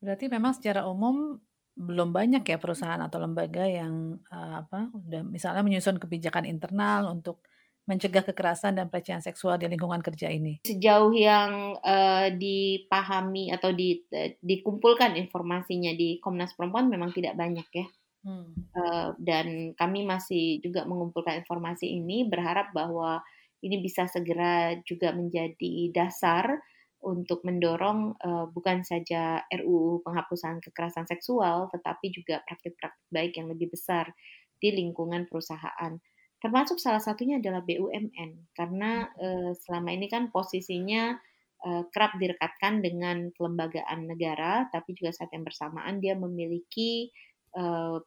Berarti 0.00 0.28
memang 0.28 0.52
secara 0.56 0.88
umum 0.88 1.40
belum 1.72 2.12
banyak 2.12 2.44
ya 2.44 2.60
perusahaan 2.60 3.00
atau 3.00 3.16
lembaga 3.16 3.64
yang 3.64 4.20
uh, 4.28 4.60
apa 4.60 4.92
udah 4.92 5.24
misalnya 5.24 5.64
menyusun 5.64 5.96
kebijakan 5.96 6.44
internal 6.44 7.08
untuk 7.08 7.40
mencegah 7.82 8.22
kekerasan 8.22 8.78
dan 8.78 8.86
pelecehan 8.86 9.20
seksual 9.24 9.58
di 9.58 9.66
lingkungan 9.66 9.98
kerja 9.98 10.30
ini. 10.30 10.62
Sejauh 10.62 11.10
yang 11.10 11.74
uh, 11.82 12.30
dipahami 12.30 13.50
atau 13.50 13.74
di, 13.74 13.98
uh, 14.14 14.30
dikumpulkan 14.38 15.18
informasinya 15.18 15.90
di 15.92 16.22
Komnas 16.22 16.54
Perempuan 16.54 16.86
memang 16.86 17.10
tidak 17.10 17.34
banyak 17.34 17.66
ya. 17.74 17.86
Hmm. 18.22 18.54
Uh, 18.70 19.18
dan 19.18 19.74
kami 19.74 20.06
masih 20.06 20.62
juga 20.62 20.86
mengumpulkan 20.86 21.42
informasi 21.42 21.90
ini 21.90 22.30
berharap 22.30 22.70
bahwa 22.70 23.18
ini 23.62 23.82
bisa 23.82 24.06
segera 24.06 24.78
juga 24.86 25.10
menjadi 25.10 25.90
dasar 25.90 26.62
untuk 27.02 27.42
mendorong 27.42 28.14
uh, 28.22 28.46
bukan 28.54 28.86
saja 28.86 29.42
RUU 29.50 30.06
penghapusan 30.06 30.62
kekerasan 30.62 31.10
seksual 31.10 31.66
tetapi 31.74 32.14
juga 32.14 32.38
praktik-praktik 32.46 33.10
baik 33.10 33.34
yang 33.34 33.50
lebih 33.50 33.74
besar 33.74 34.14
di 34.62 34.70
lingkungan 34.70 35.26
perusahaan. 35.26 35.98
Termasuk 36.42 36.82
salah 36.82 36.98
satunya 36.98 37.38
adalah 37.38 37.62
BUMN 37.62 38.50
karena 38.50 39.06
uh, 39.14 39.54
selama 39.54 39.94
ini 39.94 40.10
kan 40.10 40.34
posisinya 40.34 41.14
uh, 41.62 41.86
kerap 41.94 42.18
direkatkan 42.18 42.82
dengan 42.82 43.30
kelembagaan 43.30 44.10
negara 44.10 44.66
tapi 44.74 44.90
juga 44.98 45.14
saat 45.14 45.30
yang 45.30 45.46
bersamaan 45.46 46.02
dia 46.02 46.18
memiliki 46.18 47.14
uh, 47.54 48.02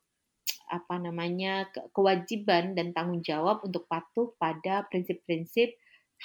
apa 0.68 0.96
namanya 1.00 1.72
kewajiban 1.96 2.76
dan 2.76 2.92
tanggung 2.92 3.24
jawab 3.24 3.64
untuk 3.64 3.88
patuh 3.88 4.36
pada 4.36 4.84
prinsip-prinsip 4.92 5.78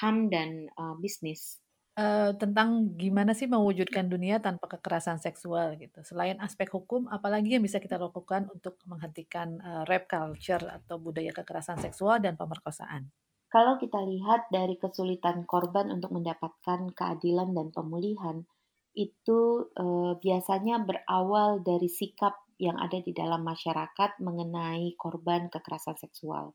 HAM 0.03 0.35
dan 0.35 0.67
uh, 0.75 0.99
bisnis. 0.99 1.63
Uh, 1.99 2.33
tentang 2.39 2.95
gimana 2.95 3.35
sih 3.35 3.51
mewujudkan 3.51 4.07
dunia 4.07 4.39
tanpa 4.39 4.71
kekerasan 4.71 5.19
seksual 5.19 5.75
gitu. 5.75 6.01
Selain 6.07 6.39
aspek 6.39 6.71
hukum, 6.71 7.11
apalagi 7.11 7.59
yang 7.59 7.67
bisa 7.67 7.83
kita 7.83 7.99
lakukan 7.99 8.47
untuk 8.55 8.79
menghentikan 8.87 9.59
uh, 9.59 9.83
rape 9.85 10.07
culture 10.07 10.63
atau 10.71 11.03
budaya 11.03 11.35
kekerasan 11.35 11.83
seksual 11.83 12.23
dan 12.23 12.39
pemerkosaan? 12.39 13.11
Kalau 13.51 13.75
kita 13.83 13.99
lihat 14.07 14.47
dari 14.55 14.79
kesulitan 14.79 15.43
korban 15.43 15.91
untuk 15.91 16.15
mendapatkan 16.15 16.95
keadilan 16.95 17.51
dan 17.51 17.75
pemulihan, 17.75 18.47
itu 18.95 19.71
uh, 19.75 20.15
biasanya 20.23 20.87
berawal 20.87 21.59
dari 21.59 21.91
sikap 21.91 22.39
yang 22.63 22.79
ada 22.79 23.03
di 23.03 23.11
dalam 23.11 23.43
masyarakat 23.43 24.23
mengenai 24.23 24.95
korban 24.95 25.51
kekerasan 25.51 25.99
seksual. 25.99 26.55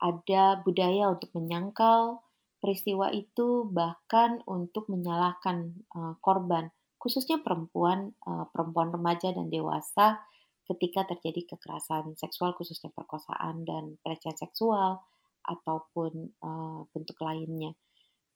Ada 0.00 0.64
budaya 0.64 1.12
untuk 1.12 1.28
menyangkal 1.36 2.24
peristiwa 2.58 3.12
itu, 3.12 3.68
bahkan 3.68 4.40
untuk 4.48 4.88
menyalahkan 4.88 5.76
uh, 5.94 6.14
korban, 6.20 6.72
khususnya 6.98 7.40
perempuan, 7.44 8.16
uh, 8.24 8.48
perempuan 8.50 8.90
remaja 8.90 9.32
dan 9.32 9.52
dewasa, 9.52 10.20
ketika 10.66 11.06
terjadi 11.06 11.54
kekerasan 11.54 12.18
seksual, 12.18 12.56
khususnya 12.58 12.90
perkosaan 12.90 13.62
dan 13.62 13.96
pelecehan 14.02 14.34
seksual, 14.34 15.04
ataupun 15.46 16.34
uh, 16.42 16.82
bentuk 16.90 17.18
lainnya. 17.22 17.72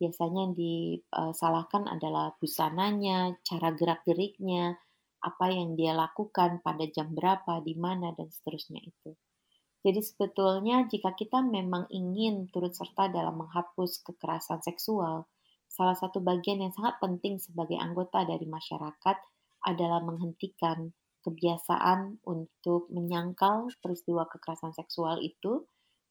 Biasanya 0.01 0.49
yang 0.49 0.55
disalahkan 0.57 1.85
adalah 1.85 2.33
busananya, 2.41 3.37
cara 3.45 3.75
gerak-geriknya, 3.77 4.81
apa 5.21 5.53
yang 5.53 5.77
dia 5.77 5.93
lakukan 5.93 6.65
pada 6.65 6.89
jam 6.89 7.13
berapa, 7.13 7.61
di 7.61 7.77
mana, 7.77 8.17
dan 8.17 8.33
seterusnya 8.33 8.81
itu. 8.81 9.13
Jadi 9.81 10.01
sebetulnya 10.05 10.85
jika 10.85 11.17
kita 11.17 11.41
memang 11.41 11.89
ingin 11.89 12.53
turut 12.53 12.77
serta 12.77 13.09
dalam 13.09 13.41
menghapus 13.41 14.05
kekerasan 14.05 14.61
seksual, 14.61 15.25
salah 15.65 15.97
satu 15.97 16.21
bagian 16.21 16.61
yang 16.61 16.73
sangat 16.77 17.01
penting 17.01 17.41
sebagai 17.41 17.81
anggota 17.81 18.29
dari 18.29 18.45
masyarakat 18.45 19.17
adalah 19.65 20.05
menghentikan 20.05 20.93
kebiasaan 21.25 22.21
untuk 22.29 22.89
menyangkal 22.93 23.73
peristiwa 23.81 24.29
kekerasan 24.29 24.77
seksual 24.77 25.21
itu, 25.21 25.65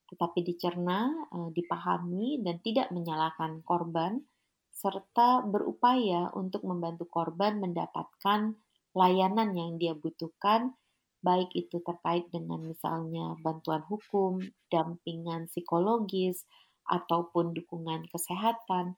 tetapi 0.09 0.41
dicerna, 0.41 1.13
eh, 1.29 1.49
dipahami, 1.53 2.41
dan 2.41 2.57
tidak 2.65 2.89
menyalahkan 2.89 3.61
korban, 3.61 4.25
serta 4.73 5.43
berupaya 5.45 6.31
untuk 6.33 6.65
membantu 6.65 7.05
korban 7.09 7.61
mendapatkan 7.61 8.55
layanan 8.95 9.49
yang 9.53 9.77
dia 9.77 9.93
butuhkan, 9.93 10.73
baik 11.19 11.51
itu 11.55 11.83
terkait 11.83 12.27
dengan 12.31 12.63
misalnya 12.63 13.35
bantuan 13.43 13.83
hukum, 13.87 14.39
dampingan 14.71 15.51
psikologis, 15.51 16.47
ataupun 16.89 17.53
dukungan 17.53 18.09
kesehatan. 18.09 18.97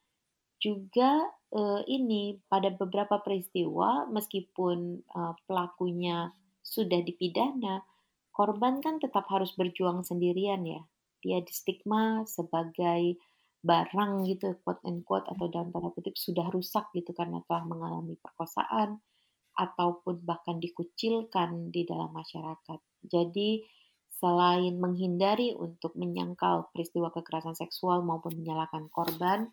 Juga 0.61 1.27
eh, 1.51 1.81
ini 1.89 2.39
pada 2.47 2.71
beberapa 2.71 3.19
peristiwa, 3.19 4.07
meskipun 4.07 5.03
eh, 5.03 5.33
pelakunya 5.45 6.31
sudah 6.61 7.01
dipidana, 7.03 7.83
korban 8.31 8.79
kan 8.79 9.01
tetap 9.01 9.27
harus 9.27 9.51
berjuang 9.59 10.05
sendirian 10.07 10.63
ya. 10.63 10.81
Dia 11.21 11.43
distigma 11.43 12.25
sebagai 12.25 13.19
barang 13.61 14.25
gitu, 14.25 14.57
quote 14.65 14.81
and 14.89 15.05
quote 15.05 15.27
atau 15.29 15.45
dalam 15.49 15.69
tanda 15.69 15.93
kutip 15.93 16.17
sudah 16.17 16.49
rusak 16.49 16.89
gitu 16.97 17.13
karena 17.13 17.45
telah 17.45 17.61
mengalami 17.69 18.17
perkosaan, 18.17 18.97
ataupun 19.61 20.25
bahkan 20.25 20.57
dikucilkan 20.57 21.69
di 21.69 21.85
dalam 21.85 22.09
masyarakat. 22.09 22.79
Jadi, 23.05 23.61
selain 24.09 24.81
menghindari 24.81 25.53
untuk 25.53 25.93
menyangkal 25.93 26.73
peristiwa 26.73 27.13
kekerasan 27.13 27.53
seksual 27.53 28.01
maupun 28.01 28.41
menyalahkan 28.41 28.89
korban, 28.89 29.45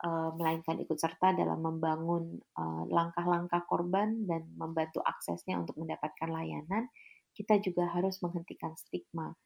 uh, 0.00 0.32
melainkan 0.36 0.80
ikut 0.80 0.96
serta 0.96 1.36
dalam 1.36 1.60
membangun 1.60 2.40
uh, 2.56 2.84
langkah-langkah 2.88 3.68
korban 3.68 4.24
dan 4.24 4.48
membantu 4.56 5.04
aksesnya 5.04 5.60
untuk 5.60 5.76
mendapatkan 5.76 6.28
layanan, 6.32 6.88
kita 7.36 7.60
juga 7.60 7.88
harus 7.92 8.20
menghentikan 8.24 8.72
stigma 8.76 9.36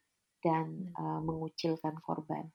dan 0.43 0.95
uh, 0.95 1.19
mengucilkan 1.23 1.99
korban. 2.03 2.47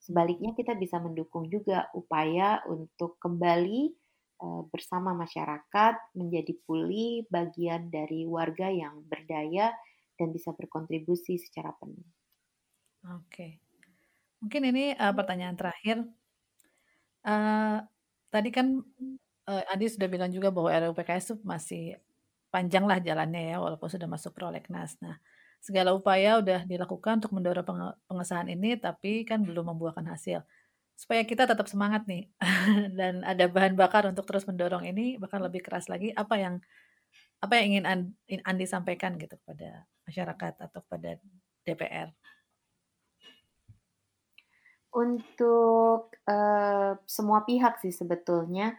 Sebaliknya, 0.00 0.52
kita 0.56 0.76
bisa 0.76 1.00
mendukung 1.00 1.48
juga 1.48 1.88
upaya 1.92 2.64
untuk 2.68 3.20
kembali 3.20 3.92
Eh, 3.92 4.07
bersama 4.70 5.14
masyarakat 5.18 6.14
menjadi 6.14 6.54
pulih 6.62 7.26
bagian 7.26 7.90
dari 7.90 8.22
warga 8.22 8.70
yang 8.70 9.02
berdaya 9.06 9.74
dan 10.18 10.30
bisa 10.30 10.54
berkontribusi 10.54 11.38
secara 11.38 11.74
penuh. 11.78 12.06
Oke, 13.18 13.62
mungkin 14.42 14.62
ini 14.74 14.94
uh, 14.98 15.14
pertanyaan 15.14 15.54
terakhir. 15.54 16.02
Uh, 17.22 17.82
tadi 18.30 18.50
kan 18.50 18.82
uh, 19.46 19.72
Adi 19.72 19.86
sudah 19.86 20.10
bilang 20.10 20.30
juga 20.30 20.50
bahwa 20.50 20.70
RUU 20.70 20.94
PKS 20.94 21.24
itu 21.30 21.34
masih 21.46 21.84
panjang 22.50 22.84
lah 22.84 22.98
jalannya 22.98 23.54
ya, 23.54 23.56
walaupun 23.62 23.86
sudah 23.86 24.10
masuk 24.10 24.34
prolegnas. 24.34 24.98
Nah, 24.98 25.18
segala 25.62 25.94
upaya 25.94 26.42
sudah 26.42 26.66
dilakukan 26.66 27.22
untuk 27.22 27.32
mendorong 27.34 27.94
pengesahan 28.10 28.50
ini, 28.50 28.74
tapi 28.78 29.22
kan 29.22 29.42
belum 29.46 29.74
membuahkan 29.74 30.06
hasil 30.10 30.42
supaya 30.98 31.22
kita 31.22 31.46
tetap 31.46 31.70
semangat 31.70 32.02
nih. 32.10 32.26
Dan 32.98 33.22
ada 33.22 33.46
bahan 33.46 33.78
bakar 33.78 34.10
untuk 34.10 34.26
terus 34.26 34.42
mendorong 34.50 34.82
ini 34.90 35.14
bahkan 35.22 35.38
lebih 35.38 35.62
keras 35.62 35.86
lagi 35.86 36.10
apa 36.10 36.34
yang 36.34 36.54
apa 37.38 37.54
yang 37.62 37.78
ingin 37.78 38.42
Andi 38.42 38.66
sampaikan 38.66 39.14
gitu 39.14 39.38
kepada 39.38 39.86
masyarakat 40.10 40.58
atau 40.58 40.82
pada 40.90 41.14
DPR 41.62 42.10
untuk 44.98 46.16
uh, 46.26 46.92
semua 47.04 47.44
pihak 47.44 47.78
sih 47.78 47.92
sebetulnya 47.92 48.74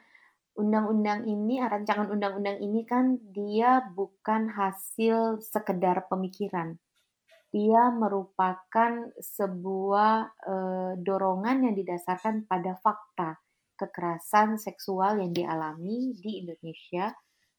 undang-undang 0.57 1.24
ini 1.24 1.61
rancangan 1.61 2.11
undang-undang 2.11 2.59
ini 2.59 2.84
kan 2.84 3.15
dia 3.32 3.80
bukan 3.95 4.51
hasil 4.51 5.39
sekedar 5.39 6.09
pemikiran 6.11 6.76
dia 7.49 7.89
merupakan 7.89 9.09
sebuah 9.17 10.13
e, 10.37 10.55
dorongan 11.01 11.65
yang 11.65 11.75
didasarkan 11.75 12.45
pada 12.45 12.77
fakta 12.77 13.41
kekerasan 13.73 14.61
seksual 14.61 15.17
yang 15.17 15.33
dialami 15.33 16.13
di 16.19 16.45
Indonesia, 16.45 17.09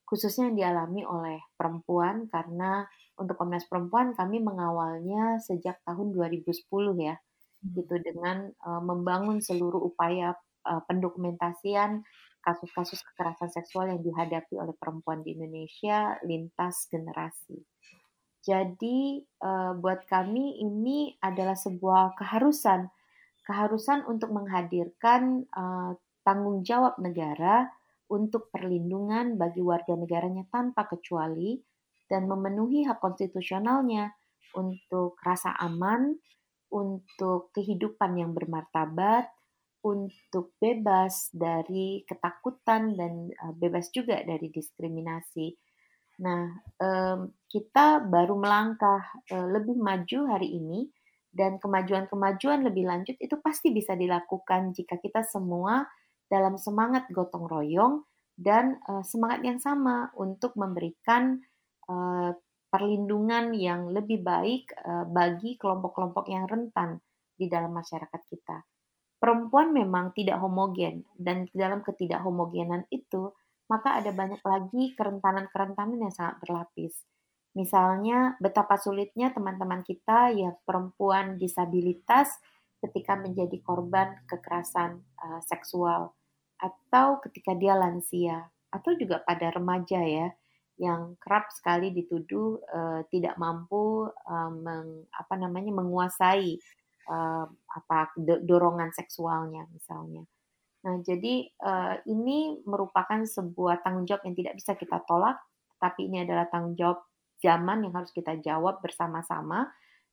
khususnya 0.07 0.53
yang 0.53 0.59
dialami 0.59 1.03
oleh 1.03 1.39
perempuan 1.59 2.31
karena 2.31 2.87
untuk 3.19 3.35
Komnas 3.35 3.67
Perempuan 3.67 4.15
kami 4.15 4.39
mengawalnya 4.39 5.43
sejak 5.43 5.83
tahun 5.83 6.15
2010 6.15 6.55
ya, 7.03 7.19
hmm. 7.19 7.71
gitu 7.75 7.95
dengan 7.99 8.47
e, 8.47 8.71
membangun 8.87 9.43
seluruh 9.43 9.91
upaya 9.91 10.39
e, 10.63 10.73
pendokumentasian 10.87 12.07
kasus-kasus 12.41 13.03
kekerasan 13.13 13.53
seksual 13.53 13.91
yang 13.91 14.01
dihadapi 14.01 14.55
oleh 14.57 14.73
perempuan 14.79 15.21
di 15.21 15.37
Indonesia 15.37 16.17
lintas 16.25 16.89
generasi. 16.89 17.61
Jadi 18.41 19.21
uh, 19.45 19.77
buat 19.77 20.09
kami 20.09 20.65
ini 20.65 21.13
adalah 21.21 21.53
sebuah 21.53 22.17
keharusan, 22.17 22.89
keharusan 23.45 24.09
untuk 24.09 24.33
menghadirkan 24.33 25.45
uh, 25.53 25.93
tanggung 26.25 26.65
jawab 26.65 26.97
negara 26.97 27.69
untuk 28.09 28.49
perlindungan 28.49 29.37
bagi 29.37 29.61
warga 29.61 29.95
negaranya 29.95 30.49
tanpa 30.49 30.89
kecuali 30.89 31.61
dan 32.11 32.27
memenuhi 32.27 32.89
hak 32.89 32.99
konstitusionalnya 32.99 34.11
untuk 34.57 35.15
rasa 35.23 35.55
aman, 35.63 36.19
untuk 36.73 37.55
kehidupan 37.55 38.19
yang 38.19 38.35
bermartabat, 38.35 39.31
untuk 39.87 40.57
bebas 40.61 41.31
dari 41.33 42.05
ketakutan 42.05 42.97
dan 42.97 43.31
uh, 43.41 43.55
bebas 43.55 43.89
juga 43.93 44.21
dari 44.25 44.49
diskriminasi. 44.49 45.70
Nah, 46.21 46.53
kita 47.51 48.07
baru 48.07 48.39
melangkah 48.39 49.03
uh, 49.35 49.49
lebih 49.51 49.75
maju 49.75 50.19
hari 50.31 50.55
ini 50.55 50.87
dan 51.35 51.59
kemajuan-kemajuan 51.59 52.63
lebih 52.63 52.87
lanjut 52.87 53.19
itu 53.19 53.35
pasti 53.43 53.75
bisa 53.75 53.99
dilakukan 53.99 54.71
jika 54.71 54.99
kita 55.03 55.27
semua 55.27 55.87
dalam 56.31 56.55
semangat 56.55 57.11
gotong 57.11 57.51
royong 57.51 58.07
dan 58.39 58.79
uh, 58.87 59.03
semangat 59.03 59.43
yang 59.43 59.59
sama 59.59 60.15
untuk 60.15 60.55
memberikan 60.55 61.43
uh, 61.91 62.31
perlindungan 62.71 63.51
yang 63.51 63.91
lebih 63.91 64.23
baik 64.23 64.71
bagi 65.11 65.59
kelompok-kelompok 65.59 66.31
yang 66.31 66.47
rentan 66.47 67.03
di 67.35 67.51
dalam 67.51 67.75
masyarakat 67.75 68.23
kita. 68.31 68.63
Perempuan 69.19 69.75
memang 69.75 70.15
tidak 70.15 70.39
homogen 70.39 71.03
dan 71.19 71.51
dalam 71.51 71.83
ketidakhomogenan 71.83 72.87
itu 72.95 73.35
maka 73.71 74.03
ada 74.03 74.11
banyak 74.11 74.43
lagi 74.43 74.99
kerentanan-kerentanan 74.99 76.03
yang 76.03 76.11
sangat 76.11 76.43
berlapis. 76.43 77.07
Misalnya 77.55 78.35
betapa 78.43 78.75
sulitnya 78.79 79.31
teman-teman 79.31 79.87
kita 79.87 80.35
yang 80.35 80.59
perempuan 80.67 81.39
disabilitas 81.39 82.35
ketika 82.83 83.15
menjadi 83.15 83.55
korban 83.63 84.19
kekerasan 84.27 85.07
uh, 85.23 85.39
seksual 85.47 86.15
atau 86.59 87.23
ketika 87.23 87.55
dia 87.55 87.79
lansia 87.79 88.51
atau 88.71 88.95
juga 88.99 89.23
pada 89.23 89.51
remaja 89.55 90.03
ya 90.03 90.31
yang 90.81 91.19
kerap 91.21 91.53
sekali 91.53 91.93
dituduh 91.93 92.57
uh, 92.71 93.01
tidak 93.13 93.37
mampu 93.37 94.09
uh, 94.09 94.51
meng, 94.51 95.05
apa 95.13 95.35
namanya 95.37 95.77
menguasai 95.77 96.57
uh, 97.11 97.45
apa 97.51 98.15
dorongan 98.47 98.89
seksualnya 98.97 99.69
misalnya. 99.75 100.25
Nah, 100.81 100.97
jadi 101.05 101.45
uh, 101.61 102.01
ini 102.09 102.65
merupakan 102.65 103.21
sebuah 103.21 103.85
tanggung 103.85 104.09
jawab 104.09 104.25
yang 104.25 104.37
tidak 104.37 104.55
bisa 104.57 104.73
kita 104.77 105.05
tolak, 105.05 105.37
tapi 105.77 106.09
ini 106.09 106.25
adalah 106.25 106.49
tanggung 106.49 106.77
jawab 106.77 107.05
zaman 107.41 107.85
yang 107.85 107.93
harus 107.97 108.13
kita 108.13 108.37
jawab 108.41 108.81
bersama-sama 108.85 109.69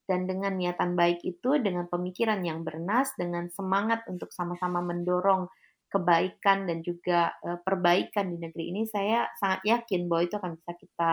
dan 0.07 0.23
dengan 0.23 0.55
niatan 0.55 0.95
baik 0.95 1.19
itu 1.27 1.59
dengan 1.59 1.91
pemikiran 1.91 2.39
yang 2.39 2.63
bernas 2.63 3.11
dengan 3.19 3.51
semangat 3.51 4.07
untuk 4.07 4.31
sama-sama 4.31 4.79
mendorong 4.79 5.51
kebaikan 5.87 6.67
dan 6.67 6.83
juga 6.83 7.35
uh, 7.43 7.59
perbaikan 7.63 8.31
di 8.31 8.39
negeri 8.39 8.71
ini 8.71 8.87
saya 8.87 9.27
sangat 9.39 9.63
yakin 9.67 10.07
bahwa 10.07 10.23
itu 10.23 10.35
akan 10.39 10.51
bisa 10.55 10.71
kita 10.75 11.11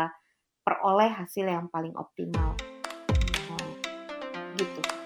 peroleh 0.66 1.11
hasil 1.14 1.46
yang 1.46 1.66
paling 1.70 1.94
optimal. 1.94 2.55
Nah, 3.50 3.70
gitu. 4.59 5.03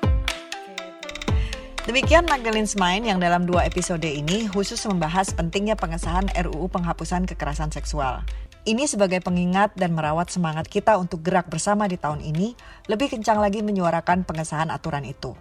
Demikian 1.88 2.28
Magdalene 2.28 2.68
Smain 2.68 3.00
yang 3.00 3.16
dalam 3.16 3.48
dua 3.48 3.64
episode 3.64 4.04
ini 4.04 4.44
khusus 4.44 4.76
membahas 4.84 5.32
pentingnya 5.32 5.72
pengesahan 5.72 6.28
RUU 6.36 6.68
penghapusan 6.68 7.24
kekerasan 7.24 7.72
seksual. 7.72 8.28
Ini 8.68 8.84
sebagai 8.84 9.24
pengingat 9.24 9.72
dan 9.72 9.96
merawat 9.96 10.28
semangat 10.28 10.68
kita 10.68 11.00
untuk 11.00 11.24
gerak 11.24 11.48
bersama 11.48 11.88
di 11.88 11.96
tahun 11.96 12.20
ini, 12.20 12.52
lebih 12.92 13.16
kencang 13.16 13.40
lagi 13.40 13.64
menyuarakan 13.64 14.28
pengesahan 14.28 14.68
aturan 14.68 15.08
itu. 15.08 15.32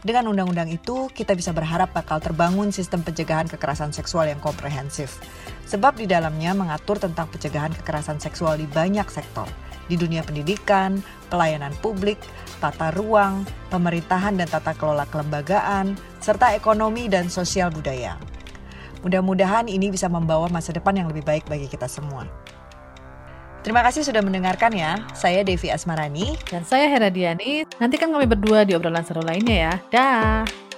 Dengan 0.00 0.32
undang-undang 0.32 0.72
itu, 0.72 1.12
kita 1.12 1.36
bisa 1.36 1.52
berharap 1.52 1.92
bakal 1.92 2.16
terbangun 2.16 2.72
sistem 2.72 3.04
pencegahan 3.04 3.44
kekerasan 3.52 3.92
seksual 3.92 4.24
yang 4.24 4.40
komprehensif. 4.40 5.20
Sebab 5.68 6.00
di 6.00 6.08
dalamnya 6.08 6.56
mengatur 6.56 6.96
tentang 6.96 7.28
pencegahan 7.28 7.76
kekerasan 7.76 8.16
seksual 8.16 8.56
di 8.56 8.64
banyak 8.64 9.04
sektor, 9.12 9.44
di 9.90 9.98
dunia 9.98 10.22
pendidikan, 10.22 11.02
pelayanan 11.26 11.74
publik, 11.82 12.22
tata 12.62 12.94
ruang, 12.94 13.42
pemerintahan 13.74 14.38
dan 14.38 14.46
tata 14.46 14.70
kelola 14.78 15.02
kelembagaan, 15.10 15.98
serta 16.22 16.54
ekonomi 16.54 17.10
dan 17.10 17.26
sosial 17.26 17.74
budaya. 17.74 18.14
Mudah-mudahan 19.02 19.66
ini 19.66 19.90
bisa 19.90 20.06
membawa 20.06 20.46
masa 20.46 20.70
depan 20.70 20.94
yang 20.94 21.10
lebih 21.10 21.26
baik 21.26 21.50
bagi 21.50 21.66
kita 21.66 21.90
semua. 21.90 22.28
Terima 23.60 23.84
kasih 23.84 24.06
sudah 24.06 24.24
mendengarkan 24.24 24.72
ya. 24.72 25.04
Saya 25.12 25.44
Devi 25.44 25.68
Asmarani. 25.68 26.32
Dan 26.48 26.64
saya 26.64 26.88
Hera 26.88 27.12
Diani. 27.12 27.68
Nantikan 27.76 28.08
kami 28.08 28.24
berdua 28.24 28.64
di 28.64 28.72
obrolan 28.72 29.04
seru 29.04 29.20
lainnya 29.20 29.56
ya. 29.68 29.72
Dah. 29.92 30.69